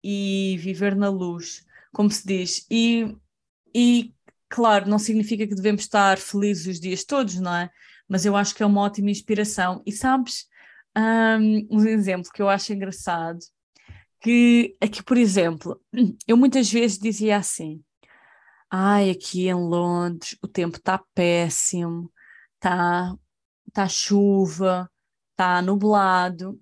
e 0.02 0.56
viver 0.58 0.94
na 0.96 1.08
luz 1.08 1.64
como 1.92 2.10
se 2.10 2.26
diz. 2.26 2.66
E, 2.70 3.16
e, 3.74 4.14
claro, 4.48 4.88
não 4.88 4.98
significa 4.98 5.46
que 5.46 5.54
devemos 5.54 5.82
estar 5.82 6.18
felizes 6.18 6.66
os 6.66 6.80
dias 6.80 7.04
todos, 7.04 7.38
não 7.40 7.54
é? 7.54 7.70
Mas 8.08 8.24
eu 8.24 8.36
acho 8.36 8.54
que 8.54 8.62
é 8.62 8.66
uma 8.66 8.80
ótima 8.82 9.10
inspiração. 9.10 9.82
E 9.86 9.92
sabes, 9.92 10.46
um, 10.96 11.78
um 11.78 11.86
exemplo 11.86 12.30
que 12.32 12.42
eu 12.42 12.48
acho 12.48 12.72
engraçado, 12.72 13.38
que 14.20 14.76
aqui, 14.80 15.02
por 15.02 15.16
exemplo, 15.16 15.80
eu 16.26 16.36
muitas 16.36 16.70
vezes 16.70 16.98
dizia 16.98 17.36
assim, 17.36 17.82
ai, 18.70 19.10
aqui 19.10 19.48
em 19.48 19.54
Londres 19.54 20.36
o 20.42 20.48
tempo 20.48 20.76
está 20.76 20.98
péssimo, 21.14 22.12
está 22.56 23.14
tá 23.72 23.88
chuva, 23.88 24.90
está 25.32 25.62
nublado. 25.62 26.60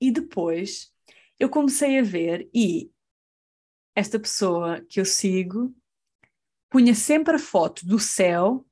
E 0.00 0.10
depois 0.10 0.90
eu 1.38 1.48
comecei 1.48 1.98
a 1.98 2.02
ver 2.02 2.48
e 2.54 2.90
esta 3.94 4.18
pessoa 4.18 4.80
que 4.88 5.00
eu 5.00 5.04
sigo 5.04 5.74
punha 6.74 6.94
sempre 6.94 7.36
a 7.36 7.38
foto 7.38 7.86
do 7.86 8.00
céu 8.00 8.66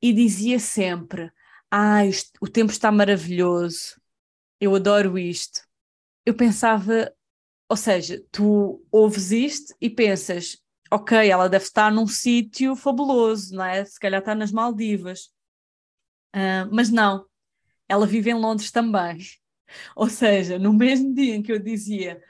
e 0.00 0.12
dizia 0.12 0.58
sempre: 0.58 1.32
Ah, 1.70 2.02
o 2.40 2.46
tempo 2.48 2.70
está 2.70 2.92
maravilhoso, 2.92 4.00
eu 4.60 4.74
adoro 4.74 5.18
isto. 5.18 5.62
Eu 6.24 6.34
pensava, 6.34 7.12
ou 7.68 7.76
seja, 7.76 8.24
tu 8.30 8.84
ouves 8.92 9.32
isto 9.32 9.74
e 9.80 9.90
pensas: 9.90 10.58
Ok, 10.90 11.28
ela 11.28 11.48
deve 11.48 11.64
estar 11.64 11.90
num 11.92 12.06
sítio 12.06 12.76
fabuloso, 12.76 13.54
não 13.56 13.64
é? 13.64 13.84
Se 13.84 13.98
calhar 13.98 14.20
está 14.20 14.34
nas 14.34 14.52
Maldivas. 14.52 15.32
Uh, 16.34 16.70
mas 16.70 16.90
não, 16.90 17.26
ela 17.88 18.06
vive 18.06 18.30
em 18.30 18.34
Londres 18.34 18.70
também. 18.70 19.18
Ou 19.96 20.08
seja, 20.08 20.58
no 20.60 20.72
mesmo 20.72 21.12
dia 21.12 21.34
em 21.34 21.42
que 21.42 21.52
eu 21.52 21.58
dizia 21.58 22.22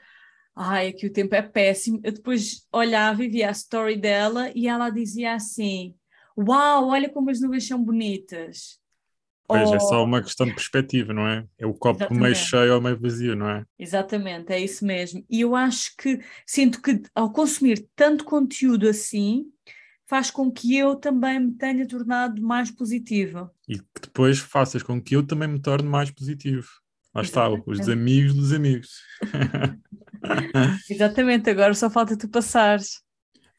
ai, 0.55 0.89
aqui 0.89 1.07
o 1.07 1.13
tempo 1.13 1.35
é 1.35 1.41
péssimo. 1.41 1.99
Eu 2.03 2.11
depois 2.11 2.65
olhava 2.71 3.23
e 3.23 3.29
via 3.29 3.49
a 3.49 3.51
story 3.51 3.97
dela 3.97 4.51
e 4.55 4.67
ela 4.67 4.89
dizia 4.89 5.33
assim: 5.33 5.95
Uau, 6.37 6.89
olha 6.89 7.09
como 7.09 7.29
as 7.29 7.39
nuvens 7.39 7.67
são 7.67 7.83
bonitas. 7.83 8.79
Pois, 9.47 9.71
é 9.71 9.79
só 9.79 10.03
uma 10.03 10.21
questão 10.21 10.47
de 10.47 10.53
perspectiva, 10.53 11.11
não 11.11 11.27
é? 11.27 11.45
É 11.57 11.65
o 11.65 11.73
copo 11.73 11.99
Exatamente. 11.99 12.21
meio 12.21 12.35
cheio 12.35 12.75
ou 12.75 12.81
meio 12.81 12.97
vazio, 12.97 13.35
não 13.35 13.49
é? 13.49 13.65
Exatamente, 13.77 14.53
é 14.53 14.59
isso 14.59 14.85
mesmo. 14.85 15.25
E 15.29 15.41
eu 15.41 15.55
acho 15.55 15.93
que 15.97 16.21
sinto 16.45 16.81
que 16.81 17.01
ao 17.13 17.33
consumir 17.33 17.85
tanto 17.93 18.23
conteúdo 18.23 18.87
assim, 18.87 19.45
faz 20.07 20.31
com 20.31 20.49
que 20.49 20.77
eu 20.77 20.95
também 20.95 21.39
me 21.39 21.53
tenha 21.53 21.85
tornado 21.85 22.41
mais 22.41 22.71
positiva. 22.71 23.51
E 23.67 23.77
que 23.77 24.01
depois 24.01 24.39
faças 24.39 24.81
com 24.81 25.01
que 25.01 25.15
eu 25.15 25.25
também 25.25 25.49
me 25.49 25.61
torne 25.61 25.87
mais 25.87 26.09
positivo. 26.09 26.67
Lá 27.13 27.21
está, 27.21 27.49
os 27.49 27.89
amigos 27.89 28.33
dos 28.33 28.53
amigos. 28.53 29.01
Exatamente, 30.89 31.49
agora 31.49 31.73
só 31.73 31.89
falta 31.89 32.17
tu 32.17 32.29
passares. 32.29 33.01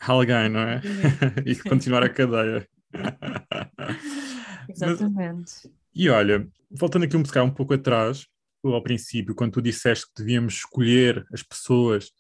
Alguém, 0.01 0.49
não 0.49 0.61
é? 0.61 0.81
e 1.47 1.55
continuar 1.57 2.03
a 2.03 2.09
cadeia. 2.09 2.67
Exatamente. 4.69 5.53
Mas, 5.65 5.71
e 5.95 6.09
olha, 6.09 6.49
voltando 6.71 7.05
aqui 7.05 7.17
um 7.17 7.23
bocado 7.23 7.47
um 7.47 7.55
pouco 7.55 7.75
atrás, 7.75 8.27
ao 8.65 8.83
princípio, 8.83 9.35
quando 9.35 9.53
tu 9.53 9.63
disseste 9.63 10.07
que 10.07 10.23
devíamos 10.23 10.55
escolher 10.55 11.25
as 11.33 11.43
pessoas 11.43 12.11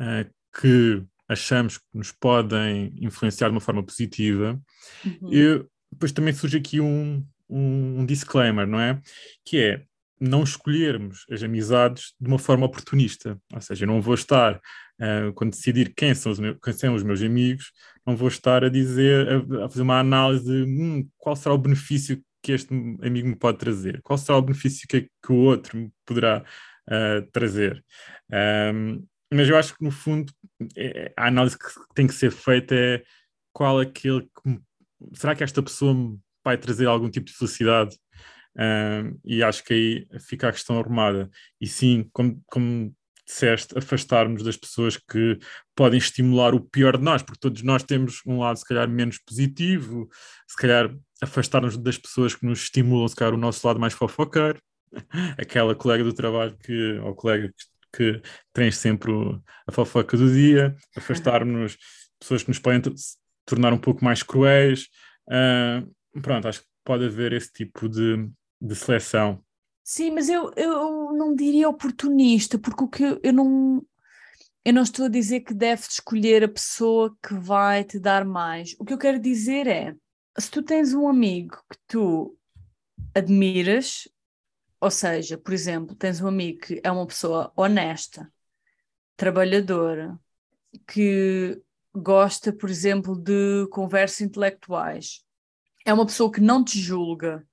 uh, 0.00 0.30
que 0.60 1.02
achamos 1.28 1.78
que 1.78 1.84
nos 1.94 2.12
podem 2.12 2.94
influenciar 3.00 3.48
de 3.48 3.54
uma 3.54 3.60
forma 3.60 3.82
positiva, 3.82 4.60
uhum. 5.04 5.32
eu, 5.32 5.70
depois 5.90 6.12
também 6.12 6.32
surge 6.32 6.58
aqui 6.58 6.80
um, 6.80 7.26
um 7.48 8.04
disclaimer, 8.06 8.66
não 8.66 8.80
é? 8.80 9.00
Que 9.44 9.58
é 9.58 9.84
não 10.20 10.42
escolhermos 10.42 11.24
as 11.30 11.42
amizades 11.42 12.14
de 12.20 12.28
uma 12.28 12.38
forma 12.38 12.66
oportunista. 12.66 13.38
Ou 13.52 13.60
seja, 13.60 13.84
eu 13.84 13.88
não 13.88 14.00
vou 14.00 14.14
estar, 14.14 14.56
uh, 14.56 15.32
quando 15.34 15.50
decidir 15.50 15.92
quem 15.94 16.14
são, 16.14 16.32
os 16.32 16.38
meus, 16.38 16.56
quem 16.62 16.72
são 16.72 16.94
os 16.94 17.02
meus 17.02 17.22
amigos, 17.22 17.72
não 18.06 18.16
vou 18.16 18.28
estar 18.28 18.64
a 18.64 18.68
dizer, 18.68 19.28
a, 19.28 19.64
a 19.64 19.68
fazer 19.68 19.82
uma 19.82 19.98
análise 19.98 20.44
de 20.44 20.62
hum, 20.62 21.08
qual 21.18 21.36
será 21.36 21.54
o 21.54 21.58
benefício 21.58 22.22
que 22.42 22.52
este 22.52 22.72
amigo 23.02 23.28
me 23.28 23.36
pode 23.36 23.58
trazer, 23.58 24.00
qual 24.02 24.16
será 24.16 24.38
o 24.38 24.42
benefício 24.42 24.86
que, 24.88 25.02
que 25.02 25.32
o 25.32 25.36
outro 25.36 25.76
me 25.76 25.90
poderá 26.04 26.44
uh, 26.88 27.30
trazer. 27.32 27.84
Um, 28.72 29.04
mas 29.32 29.48
eu 29.48 29.56
acho 29.56 29.76
que, 29.76 29.82
no 29.82 29.90
fundo, 29.90 30.32
é, 30.76 31.12
a 31.16 31.26
análise 31.26 31.58
que 31.58 31.66
tem 31.94 32.06
que 32.06 32.14
ser 32.14 32.30
feita 32.30 32.74
é 32.74 33.02
qual 33.52 33.80
aquele 33.80 34.22
que. 34.22 34.60
Será 35.14 35.34
que 35.34 35.44
esta 35.44 35.62
pessoa 35.62 35.92
me 35.92 36.18
vai 36.44 36.56
trazer 36.56 36.86
algum 36.86 37.10
tipo 37.10 37.26
de 37.26 37.32
felicidade? 37.32 37.96
Um, 38.58 39.18
e 39.24 39.42
acho 39.42 39.62
que 39.62 39.74
aí 39.74 40.20
fica 40.20 40.48
a 40.48 40.52
questão 40.52 40.78
arrumada. 40.78 41.30
E 41.60 41.66
sim, 41.66 42.08
como, 42.12 42.42
como 42.46 42.94
disseste, 43.26 43.76
afastarmos 43.76 44.42
das 44.42 44.56
pessoas 44.56 44.96
que 44.96 45.38
podem 45.74 45.98
estimular 45.98 46.54
o 46.54 46.60
pior 46.60 46.96
de 46.96 47.02
nós, 47.02 47.22
porque 47.22 47.40
todos 47.40 47.62
nós 47.62 47.82
temos 47.82 48.22
um 48.24 48.38
lado, 48.38 48.58
se 48.58 48.64
calhar, 48.64 48.88
menos 48.88 49.18
positivo, 49.18 50.08
se 50.46 50.56
calhar 50.56 50.94
afastar-nos 51.20 51.76
das 51.76 51.98
pessoas 51.98 52.34
que 52.34 52.46
nos 52.46 52.62
estimulam, 52.62 53.08
se 53.08 53.16
calhar, 53.16 53.34
o 53.34 53.38
nosso 53.38 53.66
lado 53.66 53.80
mais 53.80 53.92
fofoqueiro, 53.92 54.60
aquela 55.38 55.74
colega 55.74 56.04
do 56.04 56.12
trabalho 56.12 56.56
que, 56.58 56.98
ou 57.00 57.14
colega 57.14 57.52
que, 57.92 58.14
que 58.14 58.22
tens 58.52 58.76
sempre 58.76 59.12
a 59.66 59.72
fofoca 59.72 60.16
do 60.16 60.32
dia, 60.32 60.76
afastar-nos 60.96 61.72
de 61.72 61.78
pessoas 62.20 62.42
que 62.42 62.48
nos 62.48 62.58
podem 62.58 62.80
tornar 63.44 63.72
um 63.72 63.78
pouco 63.78 64.04
mais 64.04 64.22
cruéis. 64.22 64.88
Uh, 65.28 66.20
pronto, 66.20 66.46
acho 66.46 66.60
que 66.60 66.66
pode 66.84 67.06
haver 67.06 67.32
esse 67.32 67.52
tipo 67.52 67.88
de, 67.88 68.30
de 68.60 68.74
seleção. 68.74 69.42
Sim, 69.82 70.10
mas 70.10 70.28
eu, 70.28 70.52
eu 70.56 71.12
não 71.12 71.34
diria 71.34 71.68
oportunista, 71.68 72.58
porque 72.58 72.84
o 72.84 72.88
que 72.88 73.20
eu 73.22 73.32
não 73.32 73.86
eu 74.64 74.74
não 74.74 74.82
estou 74.82 75.06
a 75.06 75.08
dizer 75.08 75.42
que 75.42 75.54
deves 75.54 75.86
escolher 75.88 76.42
a 76.42 76.48
pessoa 76.48 77.16
que 77.22 77.34
vai 77.34 77.84
te 77.84 78.00
dar 78.00 78.24
mais. 78.24 78.74
O 78.80 78.84
que 78.84 78.92
eu 78.92 78.98
quero 78.98 79.20
dizer 79.20 79.68
é, 79.68 79.94
se 80.36 80.50
tu 80.50 80.60
tens 80.60 80.92
um 80.92 81.06
amigo 81.06 81.56
que 81.70 81.78
tu 81.86 82.36
admiras, 83.14 84.08
ou 84.80 84.90
seja, 84.90 85.38
por 85.38 85.54
exemplo, 85.54 85.94
tens 85.94 86.20
um 86.20 86.26
amigo 86.26 86.58
que 86.58 86.80
é 86.82 86.90
uma 86.90 87.06
pessoa 87.06 87.52
honesta, 87.56 88.28
trabalhadora, 89.16 90.18
que 90.84 91.62
gosta, 91.94 92.52
por 92.52 92.68
exemplo, 92.68 93.14
de 93.14 93.68
conversas 93.70 94.22
intelectuais, 94.22 95.24
é 95.84 95.94
uma 95.94 96.06
pessoa 96.06 96.32
que 96.32 96.40
não 96.40 96.64
te 96.64 96.80
julga, 96.80 97.46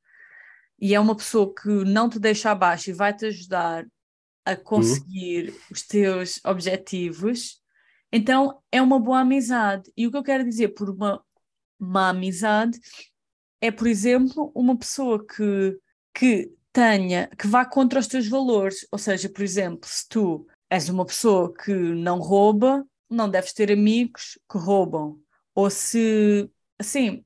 e 0.84 0.94
é 0.94 1.00
uma 1.00 1.16
pessoa 1.16 1.56
que 1.56 1.70
não 1.70 2.10
te 2.10 2.20
deixa 2.20 2.52
abaixo 2.52 2.90
e 2.90 2.94
vai 2.94 3.16
te 3.16 3.28
ajudar 3.28 3.88
a 4.44 4.54
conseguir 4.54 5.52
uhum. 5.52 5.56
os 5.72 5.82
teus 5.84 6.42
objetivos, 6.44 7.62
então 8.12 8.62
é 8.70 8.82
uma 8.82 9.00
boa 9.00 9.22
amizade. 9.22 9.90
E 9.96 10.06
o 10.06 10.12
que 10.12 10.18
eu 10.18 10.24
quero 10.24 10.44
dizer 10.44 10.74
por 10.74 10.90
uma 10.90 11.24
má 11.80 12.10
amizade 12.10 12.78
é, 13.62 13.72
por 13.72 13.88
exemplo, 13.88 14.52
uma 14.54 14.78
pessoa 14.78 15.26
que, 15.26 15.80
que 16.14 16.52
tenha, 16.74 17.30
que 17.40 17.48
vá 17.48 17.64
contra 17.64 18.02
os 18.02 18.08
teus 18.08 18.28
valores. 18.28 18.86
Ou 18.92 19.00
seja, 19.00 19.30
por 19.30 19.42
exemplo, 19.42 19.88
se 19.88 20.06
tu 20.10 20.46
és 20.70 20.90
uma 20.90 21.06
pessoa 21.06 21.54
que 21.54 21.72
não 21.72 22.20
rouba, 22.20 22.86
não 23.10 23.30
deves 23.30 23.54
ter 23.54 23.72
amigos 23.72 24.38
que 24.52 24.58
roubam. 24.58 25.18
Ou 25.56 25.70
se, 25.70 26.52
assim, 26.78 27.24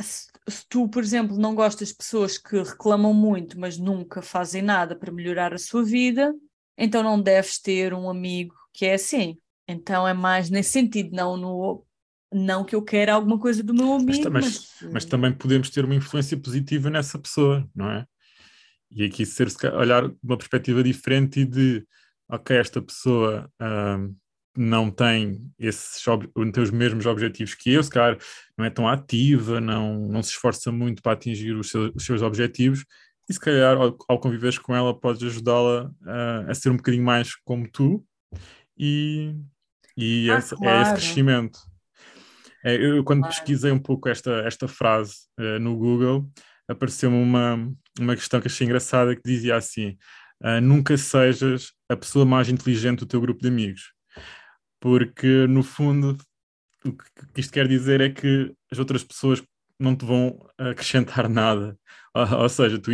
se, 0.00 0.32
se, 0.48 0.64
tu, 0.68 0.88
por 0.88 1.02
exemplo, 1.02 1.38
não 1.38 1.54
gostas 1.54 1.88
de 1.88 1.96
pessoas 1.96 2.38
que 2.38 2.56
reclamam 2.56 3.14
muito, 3.14 3.58
mas 3.58 3.78
nunca 3.78 4.22
fazem 4.22 4.62
nada 4.62 4.96
para 4.96 5.12
melhorar 5.12 5.54
a 5.54 5.58
sua 5.58 5.82
vida, 5.82 6.34
então 6.76 7.02
não 7.02 7.20
deves 7.20 7.58
ter 7.58 7.94
um 7.94 8.08
amigo 8.08 8.54
que 8.72 8.86
é 8.86 8.94
assim. 8.94 9.38
Então 9.66 10.06
é 10.06 10.12
mais 10.12 10.50
nesse 10.50 10.70
sentido, 10.70 11.14
não 11.14 11.36
no 11.36 11.86
não 12.32 12.64
que 12.64 12.74
eu 12.74 12.82
queira 12.82 13.14
alguma 13.14 13.38
coisa 13.38 13.62
do 13.62 13.72
meu 13.72 13.92
amigo. 13.92 14.28
Mas, 14.30 14.72
mas, 14.82 14.92
mas 14.92 15.04
também 15.04 15.32
podemos 15.32 15.70
ter 15.70 15.84
uma 15.84 15.94
influência 15.94 16.36
positiva 16.36 16.90
nessa 16.90 17.16
pessoa, 17.16 17.68
não 17.72 17.88
é? 17.88 18.04
E 18.90 19.04
aqui 19.04 19.24
ser 19.24 19.48
olhar 19.72 20.10
uma 20.22 20.36
perspectiva 20.36 20.82
diferente 20.82 21.40
e 21.40 21.44
de 21.44 21.86
ok, 22.28 22.56
esta 22.56 22.82
pessoa 22.82 23.48
um, 23.60 24.14
não 24.56 24.90
tem, 24.90 25.52
esses, 25.58 26.02
não 26.36 26.50
tem 26.52 26.62
os 26.62 26.70
mesmos 26.70 27.06
objetivos 27.06 27.54
que 27.54 27.72
eu, 27.72 27.82
se 27.82 27.90
calhar 27.90 28.16
não 28.56 28.64
é 28.64 28.70
tão 28.70 28.88
ativa, 28.88 29.60
não, 29.60 30.08
não 30.08 30.22
se 30.22 30.30
esforça 30.30 30.70
muito 30.70 31.02
para 31.02 31.12
atingir 31.12 31.54
os 31.56 31.70
seus, 31.70 31.92
os 31.94 32.04
seus 32.04 32.22
objetivos, 32.22 32.84
e 33.28 33.32
se 33.32 33.40
calhar 33.40 33.76
ao, 33.76 33.96
ao 34.08 34.20
conviveres 34.20 34.58
com 34.58 34.74
ela 34.74 34.98
podes 34.98 35.22
ajudá-la 35.22 35.90
a, 36.06 36.50
a, 36.50 36.54
ser 36.54 36.70
um 36.70 36.76
bocadinho 36.76 37.04
mais 37.04 37.34
como 37.44 37.68
tu 37.68 38.04
e, 38.78 39.34
e 39.96 40.30
ah, 40.30 40.38
esse, 40.38 40.54
claro. 40.54 40.78
é 40.78 40.82
esse 40.82 40.92
crescimento. 40.92 41.58
É, 42.64 42.74
eu 42.76 43.02
quando 43.02 43.20
claro. 43.20 43.34
pesquisei 43.34 43.72
um 43.72 43.78
pouco 43.78 44.08
esta, 44.08 44.30
esta 44.46 44.68
frase 44.68 45.14
uh, 45.38 45.58
no 45.58 45.76
Google, 45.76 46.30
apareceu-me 46.68 47.16
uma, 47.16 47.72
uma 47.98 48.14
questão 48.14 48.40
que 48.40 48.46
achei 48.46 48.66
engraçada 48.66 49.16
que 49.16 49.22
dizia 49.24 49.56
assim, 49.56 49.96
uh, 50.42 50.60
nunca 50.62 50.96
sejas 50.96 51.72
a 51.88 51.96
pessoa 51.96 52.24
mais 52.24 52.48
inteligente 52.48 53.00
do 53.00 53.06
teu 53.06 53.20
grupo 53.20 53.42
de 53.42 53.48
amigos 53.48 53.94
porque 54.84 55.46
no 55.46 55.62
fundo 55.62 56.14
o 56.84 56.92
que 56.92 57.40
isto 57.40 57.54
quer 57.54 57.66
dizer 57.66 58.02
é 58.02 58.10
que 58.10 58.54
as 58.70 58.78
outras 58.78 59.02
pessoas 59.02 59.42
não 59.80 59.96
te 59.96 60.04
vão 60.04 60.38
acrescentar 60.58 61.26
nada, 61.30 61.78
ou, 62.12 62.48
seja, 62.50 62.78
tu, 62.78 62.90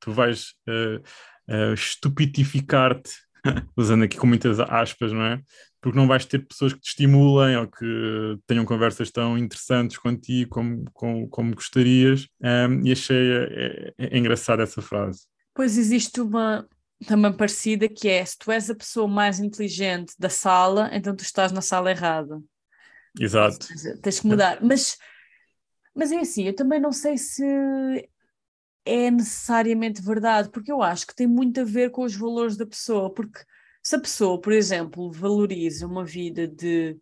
tu 0.00 0.12
vais 0.12 0.54
uh, 0.68 0.98
uh, 1.48 1.72
estupitificar-te, 1.72 3.12
usando 3.76 4.02
aqui 4.02 4.16
com 4.16 4.26
muitas 4.26 4.58
aspas, 4.58 5.12
não 5.12 5.22
é? 5.22 5.40
Porque 5.80 5.96
não 5.96 6.08
vais 6.08 6.26
ter 6.26 6.40
pessoas 6.40 6.72
que 6.72 6.80
te 6.80 6.88
estimulem 6.88 7.56
ou 7.56 7.68
que 7.68 8.36
tenham 8.44 8.64
conversas 8.64 9.12
tão 9.12 9.38
interessantes 9.38 9.98
contigo 9.98 10.50
como, 10.50 10.84
como, 10.92 11.28
como 11.28 11.54
gostarias, 11.54 12.26
um, 12.42 12.84
e 12.84 12.90
achei 12.90 13.30
é, 13.32 13.92
é, 13.96 14.16
é 14.16 14.18
engraçada 14.18 14.64
essa 14.64 14.82
frase. 14.82 15.20
Pois 15.54 15.78
existe 15.78 16.20
uma, 16.20 16.68
também 17.06 17.32
parecida, 17.32 17.88
que 17.88 18.08
é 18.08 18.24
se 18.24 18.38
tu 18.38 18.50
és 18.50 18.68
a 18.68 18.74
pessoa 18.74 19.08
mais 19.08 19.40
inteligente 19.40 20.14
da 20.18 20.28
sala, 20.28 20.90
então 20.92 21.14
tu 21.16 21.22
estás 21.22 21.52
na 21.52 21.62
sala 21.62 21.90
errada. 21.90 22.40
Exato. 23.18 23.66
Tens 24.02 24.20
que 24.20 24.26
mudar. 24.26 24.62
Mas, 24.62 24.98
mas 25.94 26.12
é 26.12 26.18
assim, 26.18 26.44
eu 26.44 26.54
também 26.54 26.80
não 26.80 26.92
sei 26.92 27.16
se 27.16 27.42
é 28.84 29.10
necessariamente 29.10 30.02
verdade, 30.02 30.50
porque 30.50 30.70
eu 30.70 30.82
acho 30.82 31.06
que 31.06 31.14
tem 31.14 31.26
muito 31.26 31.60
a 31.60 31.64
ver 31.64 31.90
com 31.90 32.02
os 32.02 32.14
valores 32.14 32.56
da 32.56 32.66
pessoa, 32.66 33.12
porque 33.12 33.40
se 33.82 33.96
a 33.96 34.00
pessoa, 34.00 34.40
por 34.40 34.52
exemplo, 34.52 35.10
valoriza 35.10 35.86
uma 35.86 36.04
vida 36.04 36.46
de 36.46 36.98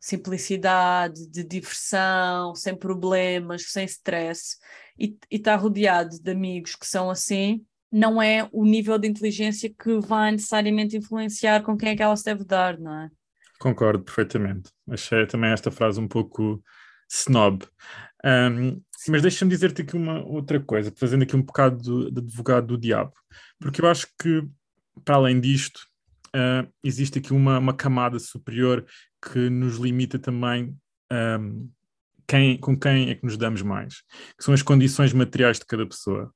simplicidade, 0.00 1.26
de 1.28 1.44
diversão, 1.44 2.54
sem 2.54 2.74
problemas, 2.74 3.70
sem 3.70 3.84
stress, 3.84 4.56
e 4.98 5.16
está 5.30 5.54
rodeado 5.56 6.18
de 6.20 6.30
amigos 6.30 6.74
que 6.74 6.86
são 6.86 7.10
assim, 7.10 7.64
não 7.90 8.22
é 8.22 8.48
o 8.52 8.64
nível 8.64 8.98
de 8.98 9.08
inteligência 9.08 9.68
que 9.68 9.98
vai 10.00 10.32
necessariamente 10.32 10.96
influenciar 10.96 11.62
com 11.62 11.76
quem 11.76 11.90
é 11.90 11.96
que 11.96 12.02
ela 12.02 12.16
se 12.16 12.24
deve 12.24 12.44
dar, 12.44 12.78
não 12.78 12.94
é? 12.94 13.10
Concordo 13.58 14.02
perfeitamente. 14.02 14.70
Achei 14.88 15.26
também 15.26 15.50
esta 15.50 15.70
frase 15.70 16.00
um 16.00 16.08
pouco 16.08 16.62
snob. 17.10 17.66
Um, 18.24 18.80
mas 19.08 19.22
deixa-me 19.22 19.50
dizer-te 19.50 19.82
aqui 19.82 19.96
uma 19.96 20.22
outra 20.24 20.60
coisa, 20.60 20.92
fazendo 20.96 21.22
aqui 21.22 21.34
um 21.34 21.42
bocado 21.42 21.76
de, 21.78 22.10
de 22.12 22.20
advogado 22.20 22.66
do 22.68 22.78
diabo, 22.78 23.12
porque 23.58 23.80
eu 23.80 23.88
acho 23.88 24.06
que, 24.20 24.46
para 25.04 25.16
além 25.16 25.40
disto, 25.40 25.80
uh, 26.36 26.70
existe 26.84 27.18
aqui 27.18 27.32
uma, 27.32 27.58
uma, 27.58 27.72
camada 27.72 28.18
superior 28.18 28.84
que 29.22 29.48
nos 29.48 29.76
limita 29.76 30.18
também 30.18 30.76
um, 31.10 31.70
quem, 32.26 32.58
com 32.58 32.78
quem 32.78 33.10
é 33.10 33.14
que 33.14 33.24
nos 33.24 33.36
damos 33.36 33.62
mais, 33.62 34.02
que 34.38 34.44
são 34.44 34.52
as 34.52 34.62
condições 34.62 35.12
materiais 35.12 35.58
de 35.58 35.64
cada 35.66 35.86
pessoa. 35.86 36.32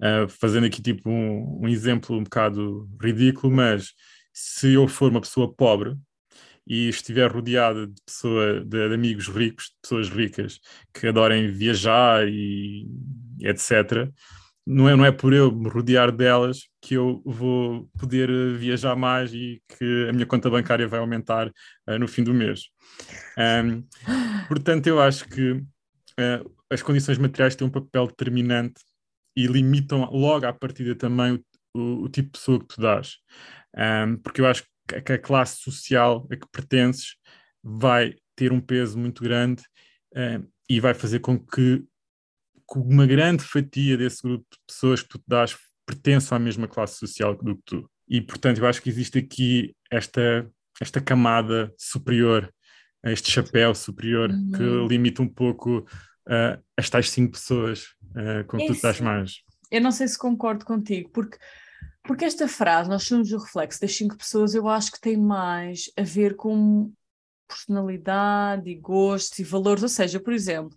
Uh, 0.00 0.28
fazendo 0.28 0.66
aqui 0.66 0.82
tipo 0.82 1.08
um, 1.08 1.62
um, 1.62 1.68
exemplo 1.68 2.16
um 2.16 2.22
bocado 2.22 2.88
ridículo, 3.00 3.54
mas 3.54 3.94
se 4.32 4.74
eu 4.74 4.86
for 4.86 5.10
uma 5.10 5.22
pessoa 5.22 5.52
pobre 5.52 5.96
e 6.66 6.88
estiver 6.88 7.30
rodeada 7.30 7.86
de, 7.86 7.94
pessoa, 8.04 8.60
de, 8.60 8.88
de 8.88 8.94
amigos 8.94 9.28
ricos, 9.28 9.66
de 9.66 9.76
pessoas 9.80 10.08
ricas 10.08 10.60
que 10.92 11.06
adorem 11.06 11.50
viajar 11.50 12.28
e, 12.28 12.86
etc., 13.40 14.10
não 14.66 14.88
é, 14.88 14.96
não 14.96 15.04
é 15.04 15.12
por 15.12 15.32
eu 15.32 15.52
me 15.52 15.68
rodear 15.68 16.10
delas 16.10 16.68
que 16.82 16.94
eu 16.94 17.22
vou 17.24 17.88
poder 17.96 18.28
eh, 18.28 18.58
viajar 18.58 18.96
mais 18.96 19.32
e 19.32 19.62
que 19.68 20.08
a 20.08 20.12
minha 20.12 20.26
conta 20.26 20.50
bancária 20.50 20.88
vai 20.88 20.98
aumentar 20.98 21.46
uh, 21.46 21.98
no 22.00 22.08
fim 22.08 22.24
do 22.24 22.34
mês. 22.34 22.62
Um, 23.38 23.84
portanto, 24.48 24.88
eu 24.88 25.00
acho 25.00 25.28
que 25.28 25.52
uh, 25.52 26.56
as 26.68 26.82
condições 26.82 27.16
materiais 27.16 27.54
têm 27.54 27.66
um 27.66 27.70
papel 27.70 28.08
determinante 28.08 28.80
e 29.36 29.46
limitam 29.46 30.04
logo 30.10 30.46
à 30.46 30.52
partida 30.52 30.94
também 30.94 31.34
o, 31.74 31.78
o, 31.78 32.04
o 32.04 32.08
tipo 32.08 32.28
de 32.28 32.38
pessoa 32.38 32.58
que 32.58 32.66
tu 32.66 32.80
dás. 32.80 33.16
Um, 33.76 34.16
porque 34.16 34.40
eu 34.40 34.46
acho 34.46 34.64
que 35.04 35.12
a 35.12 35.18
classe 35.18 35.58
social 35.60 36.26
a 36.30 36.36
que 36.36 36.48
pertences 36.50 37.16
vai 37.62 38.14
ter 38.34 38.52
um 38.52 38.60
peso 38.60 38.98
muito 38.98 39.22
grande 39.22 39.62
uh, 40.14 40.46
e 40.68 40.80
vai 40.80 40.94
fazer 40.94 41.20
com 41.20 41.38
que 41.38 41.84
que 42.68 42.78
uma 42.78 43.06
grande 43.06 43.44
fatia 43.44 43.96
desse 43.96 44.22
grupo 44.22 44.44
de 44.50 44.58
pessoas 44.66 45.00
que 45.00 45.08
tu 45.08 45.18
te 45.18 45.24
dás 45.28 45.56
pertençam 45.86 46.36
à 46.36 46.38
mesma 46.38 46.66
classe 46.66 46.98
social 46.98 47.36
do 47.36 47.56
que 47.56 47.62
tu. 47.64 47.90
E, 48.08 48.20
portanto, 48.20 48.58
eu 48.58 48.66
acho 48.66 48.82
que 48.82 48.90
existe 48.90 49.18
aqui 49.18 49.74
esta, 49.90 50.50
esta 50.80 51.00
camada 51.00 51.72
superior, 51.78 52.52
este 53.04 53.30
chapéu 53.30 53.74
superior, 53.74 54.30
uhum. 54.30 54.50
que 54.50 54.88
limita 54.88 55.22
um 55.22 55.28
pouco 55.28 55.86
uh, 56.28 56.62
as 56.76 56.90
tais 56.90 57.10
cinco 57.10 57.32
pessoas 57.32 57.94
uh, 58.16 58.44
com 58.46 58.56
que 58.56 58.66
tu 58.66 58.82
dás 58.82 59.00
mais. 59.00 59.42
Eu 59.70 59.80
não 59.80 59.90
sei 59.90 60.08
se 60.08 60.18
concordo 60.18 60.64
contigo, 60.64 61.10
porque, 61.10 61.38
porque 62.02 62.24
esta 62.24 62.48
frase, 62.48 62.88
nós 62.88 63.04
somos 63.04 63.32
o 63.32 63.38
reflexo 63.38 63.80
das 63.80 63.94
cinco 63.94 64.16
pessoas, 64.16 64.54
eu 64.54 64.68
acho 64.68 64.92
que 64.92 65.00
tem 65.00 65.16
mais 65.16 65.90
a 65.96 66.02
ver 66.02 66.36
com 66.36 66.92
personalidade 67.48 68.68
e 68.70 68.74
gostos 68.74 69.38
e 69.38 69.44
valores. 69.44 69.82
Ou 69.82 69.88
seja, 69.88 70.20
por 70.20 70.32
exemplo, 70.32 70.76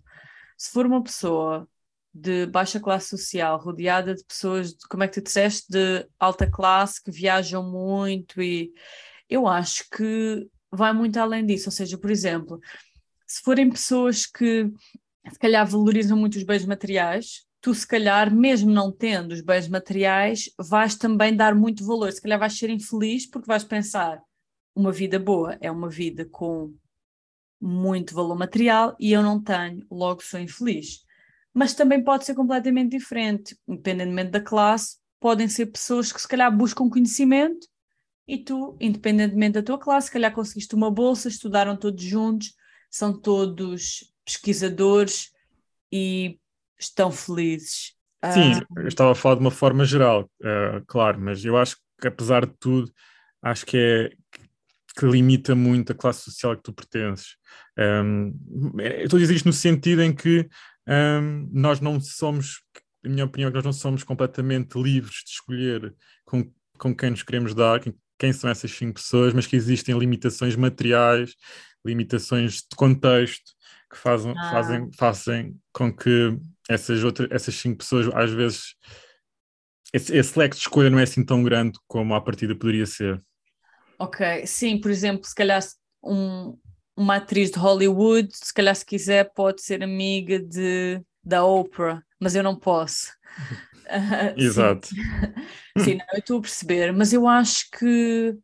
se 0.56 0.70
for 0.70 0.86
uma 0.86 1.02
pessoa 1.02 1.68
de 2.12 2.46
baixa 2.46 2.80
classe 2.80 3.08
social, 3.08 3.58
rodeada 3.58 4.14
de 4.14 4.24
pessoas, 4.24 4.74
de, 4.74 4.88
como 4.88 5.02
é 5.04 5.08
que 5.08 5.20
tu 5.20 5.24
disseste, 5.24 5.70
de 5.70 6.06
alta 6.18 6.50
classe, 6.50 7.02
que 7.02 7.10
viajam 7.10 7.70
muito 7.70 8.42
e 8.42 8.72
eu 9.28 9.46
acho 9.46 9.88
que 9.90 10.48
vai 10.72 10.92
muito 10.92 11.16
além 11.18 11.46
disso, 11.46 11.68
ou 11.68 11.72
seja, 11.72 11.96
por 11.96 12.10
exemplo, 12.10 12.60
se 13.26 13.40
forem 13.42 13.70
pessoas 13.70 14.26
que 14.26 14.68
se 15.28 15.38
calhar 15.38 15.66
valorizam 15.66 16.16
muito 16.16 16.36
os 16.36 16.42
bens 16.42 16.64
materiais, 16.64 17.44
tu 17.60 17.74
se 17.74 17.86
calhar, 17.86 18.34
mesmo 18.34 18.70
não 18.70 18.90
tendo 18.90 19.32
os 19.32 19.40
bens 19.40 19.68
materiais, 19.68 20.50
vais 20.58 20.96
também 20.96 21.36
dar 21.36 21.54
muito 21.54 21.84
valor, 21.84 22.10
se 22.10 22.20
calhar 22.20 22.38
vais 22.38 22.56
ser 22.56 22.70
infeliz 22.70 23.28
porque 23.28 23.46
vais 23.46 23.64
pensar, 23.64 24.22
uma 24.74 24.92
vida 24.92 25.18
boa 25.18 25.58
é 25.60 25.70
uma 25.70 25.88
vida 25.88 26.24
com 26.24 26.74
muito 27.60 28.14
valor 28.14 28.36
material 28.36 28.96
e 28.98 29.12
eu 29.12 29.22
não 29.22 29.42
tenho, 29.42 29.84
logo 29.90 30.22
sou 30.22 30.40
infeliz. 30.40 31.04
Mas 31.52 31.74
também 31.74 32.02
pode 32.02 32.24
ser 32.24 32.34
completamente 32.34 32.96
diferente, 32.96 33.56
independentemente 33.68 34.30
da 34.30 34.40
classe, 34.40 34.96
podem 35.18 35.48
ser 35.48 35.66
pessoas 35.66 36.12
que 36.12 36.20
se 36.20 36.28
calhar 36.28 36.56
buscam 36.56 36.88
conhecimento 36.88 37.66
e 38.26 38.38
tu, 38.38 38.76
independentemente 38.80 39.54
da 39.54 39.62
tua 39.62 39.78
classe, 39.78 40.06
se 40.06 40.12
calhar 40.12 40.32
conseguiste 40.32 40.74
uma 40.74 40.90
bolsa, 40.90 41.28
estudaram 41.28 41.76
todos 41.76 42.02
juntos, 42.02 42.54
são 42.88 43.12
todos 43.12 44.10
pesquisadores 44.30 45.30
e 45.92 46.38
estão 46.78 47.10
felizes. 47.10 47.94
Sim, 48.32 48.54
uh... 48.54 48.80
eu 48.80 48.88
estava 48.88 49.12
a 49.12 49.14
falar 49.14 49.36
de 49.36 49.40
uma 49.40 49.50
forma 49.50 49.84
geral, 49.84 50.30
uh, 50.42 50.84
claro, 50.86 51.20
mas 51.20 51.44
eu 51.44 51.56
acho 51.56 51.76
que 52.00 52.08
apesar 52.08 52.46
de 52.46 52.52
tudo, 52.58 52.90
acho 53.42 53.66
que 53.66 53.76
é 53.76 54.10
que 54.96 55.06
limita 55.06 55.54
muito 55.54 55.92
a 55.92 55.94
classe 55.94 56.22
social 56.22 56.52
a 56.52 56.56
que 56.56 56.62
tu 56.62 56.72
pertences. 56.72 57.36
Um, 57.78 58.34
eu 58.78 59.04
estou 59.04 59.16
a 59.16 59.20
dizer 59.20 59.34
isto 59.34 59.46
no 59.46 59.52
sentido 59.52 60.02
em 60.02 60.12
que 60.12 60.48
um, 60.86 61.48
nós 61.52 61.80
não 61.80 62.00
somos, 62.00 62.60
na 63.02 63.10
minha 63.10 63.24
opinião, 63.24 63.50
nós 63.50 63.64
não 63.64 63.72
somos 63.72 64.02
completamente 64.02 64.78
livres 64.80 65.22
de 65.24 65.30
escolher 65.30 65.94
com, 66.24 66.50
com 66.76 66.94
quem 66.94 67.10
nos 67.10 67.22
queremos 67.22 67.54
dar, 67.54 67.80
quem, 67.80 67.94
quem 68.18 68.32
são 68.32 68.50
essas 68.50 68.72
cinco 68.72 68.94
pessoas, 68.94 69.32
mas 69.32 69.46
que 69.46 69.56
existem 69.56 69.96
limitações 69.96 70.56
materiais, 70.56 71.34
limitações 71.84 72.56
de 72.56 72.76
contexto 72.76 73.52
que 73.90 73.96
fazem, 73.96 74.32
ah. 74.36 74.50
fazem, 74.50 74.90
fazem 74.96 75.60
com 75.72 75.92
que 75.92 76.38
essas, 76.68 77.02
outras, 77.02 77.28
essas 77.30 77.54
cinco 77.56 77.78
pessoas, 77.78 78.08
às 78.14 78.30
vezes, 78.30 78.74
esse, 79.92 80.16
esse 80.16 80.38
leque 80.38 80.54
de 80.54 80.62
escolha 80.62 80.88
não 80.88 80.98
é 80.98 81.02
assim 81.02 81.24
tão 81.24 81.42
grande 81.42 81.78
como 81.88 82.14
à 82.14 82.20
partida 82.20 82.54
poderia 82.54 82.86
ser. 82.86 83.20
Ok, 83.98 84.46
sim, 84.46 84.80
por 84.80 84.90
exemplo, 84.90 85.26
se 85.26 85.34
calhar 85.34 85.60
um, 86.02 86.56
uma 86.96 87.16
atriz 87.16 87.50
de 87.50 87.58
Hollywood, 87.58 88.28
se 88.32 88.54
calhar 88.54 88.74
se 88.74 88.86
quiser 88.86 89.32
pode 89.34 89.62
ser 89.62 89.82
amiga 89.82 90.38
de, 90.38 91.02
da 91.22 91.44
Oprah, 91.44 92.02
mas 92.18 92.34
eu 92.34 92.42
não 92.42 92.56
posso. 92.56 93.12
Uh, 93.90 94.40
Exato. 94.40 94.86
Sim, 94.86 94.94
sim 95.82 95.94
não, 95.96 96.06
eu 96.12 96.20
estou 96.20 96.38
a 96.38 96.42
perceber, 96.42 96.92
mas 96.92 97.12
eu 97.12 97.26
acho 97.26 97.68
que 97.72 98.38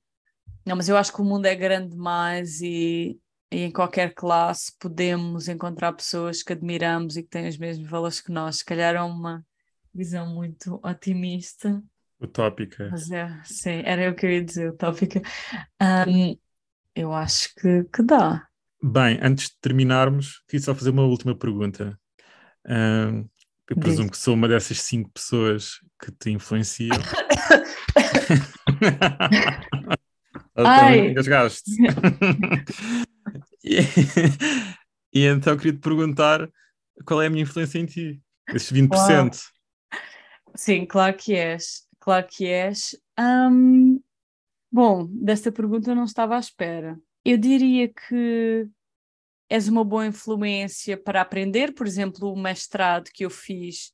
não, 0.67 0.75
mas 0.75 0.89
eu 0.89 0.97
acho 0.97 1.13
que 1.13 1.21
o 1.21 1.25
mundo 1.25 1.47
é 1.47 1.55
grande 1.55 1.91
demais 1.91 2.61
e, 2.61 3.17
e 3.57 3.63
em 3.63 3.71
qualquer 3.71 4.13
classe 4.13 4.71
podemos 4.79 5.49
encontrar 5.49 5.95
pessoas 5.95 6.43
que 6.43 6.53
admiramos 6.53 7.17
e 7.17 7.23
que 7.23 7.31
têm 7.31 7.49
os 7.49 7.57
mesmos 7.57 7.89
valores 7.89 8.21
que 8.21 8.31
nós. 8.31 8.57
Se 8.57 8.65
calhar 8.67 8.95
é 8.95 9.01
uma 9.01 9.43
visão 9.95 10.27
muito 10.27 10.79
otimista. 10.85 11.83
Utópica. 12.21 12.91
Mas 12.91 13.11
é, 13.11 13.41
sim, 13.45 13.81
era 13.83 14.11
o 14.11 14.15
que 14.15 14.27
eu 14.27 14.31
ia 14.31 14.45
dizer, 14.45 14.69
utópica. 14.69 15.23
Um, 15.81 16.37
eu 16.95 17.15
acho 17.15 17.55
que, 17.55 17.85
que 17.85 18.03
dá. 18.03 18.47
Bem, 18.83 19.19
antes 19.23 19.49
de 19.49 19.57
terminarmos, 19.59 20.43
queria 20.47 20.63
só 20.63 20.75
fazer 20.75 20.91
uma 20.91 21.05
última 21.05 21.35
pergunta. 21.35 21.99
Uh, 22.67 23.27
eu 23.71 23.77
presumo 23.79 24.11
Diz. 24.11 24.19
que 24.19 24.23
sou 24.23 24.35
uma 24.35 24.49
dessas 24.49 24.83
cinco 24.83 25.09
pessoas 25.13 25.81
que 25.99 26.13
te 26.13 26.31
influenciam. 26.31 26.99
Ai. 30.57 31.09
Engasgaste. 31.09 31.71
e, 33.67 33.81
e 35.13 35.27
então 35.27 35.57
queria 35.57 35.73
te 35.73 35.81
perguntar 35.81 36.49
qual 37.05 37.21
é 37.21 37.27
a 37.27 37.31
minha 37.31 37.43
influência 37.43 37.79
em 37.79 37.87
ti, 37.87 38.23
esses 38.55 38.71
20%. 38.73 38.91
Uau. 38.93 39.31
Sim, 40.55 40.87
claro 40.87 41.17
que 41.17 41.35
és. 41.35 41.87
Claro 41.99 42.27
que 42.31 42.47
és. 42.47 42.95
Bom, 44.71 45.07
desta 45.11 45.51
pergunta 45.51 45.91
eu 45.91 45.97
não 45.97 46.05
estava 46.05 46.37
à 46.37 46.39
espera. 46.39 46.99
Eu 47.25 47.37
diria 47.37 47.89
que 47.89 48.69
és 49.49 49.69
uma 49.69 49.85
boa 49.85 50.07
influência 50.07 50.97
para 50.97 51.21
aprender, 51.21 51.75
por 51.75 51.87
exemplo, 51.87 52.33
o 52.33 52.41
mestrado 52.41 53.11
que 53.13 53.25
eu 53.25 53.31
fiz 53.31 53.93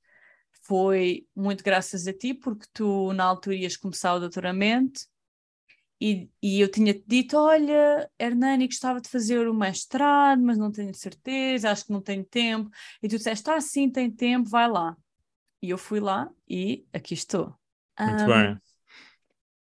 foi 0.64 1.26
muito 1.34 1.64
graças 1.64 2.06
a 2.06 2.12
ti, 2.12 2.32
porque 2.34 2.66
tu 2.72 3.12
na 3.12 3.24
altura 3.24 3.56
ias 3.56 3.76
começar 3.76 4.14
o 4.14 4.20
doutoramento 4.20 5.00
e, 6.04 6.28
e 6.42 6.60
eu 6.60 6.68
tinha-te 6.68 7.04
dito: 7.06 7.36
Olha, 7.36 8.10
Hernani, 8.18 8.66
gostava 8.66 9.00
de 9.00 9.08
fazer 9.08 9.46
o 9.46 9.54
mestrado, 9.54 10.42
mas 10.42 10.58
não 10.58 10.72
tenho 10.72 10.92
certeza, 10.92 11.70
acho 11.70 11.86
que 11.86 11.92
não 11.92 12.00
tenho 12.00 12.24
tempo. 12.24 12.68
E 13.00 13.08
tu 13.08 13.16
disseste: 13.16 13.48
Ah, 13.48 13.60
sim, 13.60 13.88
tem 13.88 14.10
tempo, 14.10 14.50
vai 14.50 14.68
lá. 14.68 14.96
E 15.62 15.70
eu 15.70 15.78
fui 15.78 16.00
lá 16.00 16.28
e 16.48 16.84
aqui 16.92 17.14
estou. 17.14 17.54
Muito 18.00 18.24
um, 18.24 18.26
bem. 18.26 18.58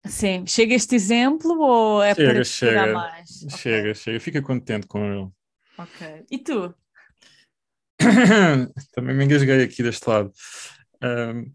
Sim, 0.06 0.48
chega 0.48 0.74
este 0.74 0.96
exemplo 0.96 1.60
ou 1.60 2.02
é 2.02 2.16
chega, 2.16 2.34
para 2.34 2.44
chega, 2.46 2.94
mais? 2.94 3.30
Chega, 3.58 3.82
okay. 3.90 3.96
chega, 3.96 4.20
fica 4.22 4.42
contente 4.42 4.88
com 4.88 5.04
ele. 5.04 5.30
Ok. 5.78 6.26
E 6.32 6.38
tu? 6.40 6.74
Também 8.96 9.16
me 9.18 9.26
engasguei 9.26 9.64
aqui 9.64 9.84
deste 9.84 10.10
lado. 10.10 10.32
Um, 11.04 11.52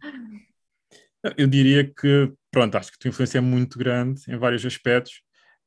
eu 1.37 1.47
diria 1.47 1.85
que, 1.85 2.33
pronto, 2.51 2.77
acho 2.77 2.91
que 2.91 2.97
a 2.97 3.01
tua 3.01 3.09
influência 3.09 3.39
é 3.39 3.41
muito 3.41 3.79
grande 3.79 4.23
em 4.29 4.37
vários 4.37 4.65
aspectos. 4.65 5.23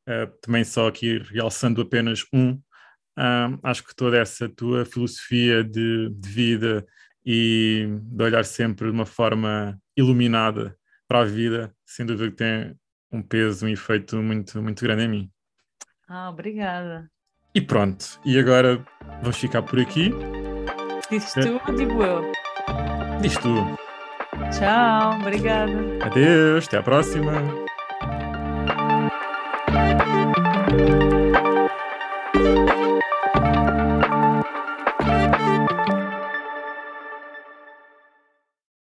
Uh, 0.08 0.28
também 0.42 0.64
só 0.64 0.88
aqui 0.88 1.20
realçando 1.32 1.82
apenas 1.82 2.26
um, 2.34 2.52
uh, 2.52 3.60
acho 3.64 3.84
que 3.84 3.96
toda 3.96 4.18
essa 4.18 4.50
tua 4.50 4.86
filosofia 4.86 5.64
de, 5.64 6.10
de 6.10 6.30
vida 6.30 6.86
e 7.26 7.88
de 8.02 8.24
olhar 8.24 8.44
sempre 8.44 8.88
de 8.88 8.94
uma 8.94 9.06
forma 9.06 9.80
iluminada 9.96 10.76
para 11.08 11.22
a 11.22 11.26
vida, 11.26 11.74
sem 11.86 12.06
dúvida 12.06 12.32
que 12.32 12.38
tem 12.38 12.76
um 13.12 13.22
peso, 13.22 13.66
um 13.66 13.70
efeito 13.70 14.18
muito, 14.18 14.62
muito 14.62 14.84
grande 14.84 15.04
em 15.04 15.08
mim. 15.08 15.32
Ah, 16.08 16.30
obrigada. 16.30 17.10
E 17.54 17.62
pronto, 17.62 18.20
e 18.24 18.38
agora 18.40 18.84
vamos 19.22 19.38
ficar 19.38 19.64
por 19.64 19.80
aqui. 19.80 20.12
Diz 21.10 21.34
tu 21.34 21.60
ou 21.68 21.76
digo 21.76 22.04
eu? 22.04 22.32
Diz 23.22 23.36
tu. 23.38 23.89
Tchau, 24.52 25.20
obrigada. 25.22 25.74
Adeus, 26.02 26.68
até 26.68 26.78
à 26.78 26.84
próxima. 26.84 27.69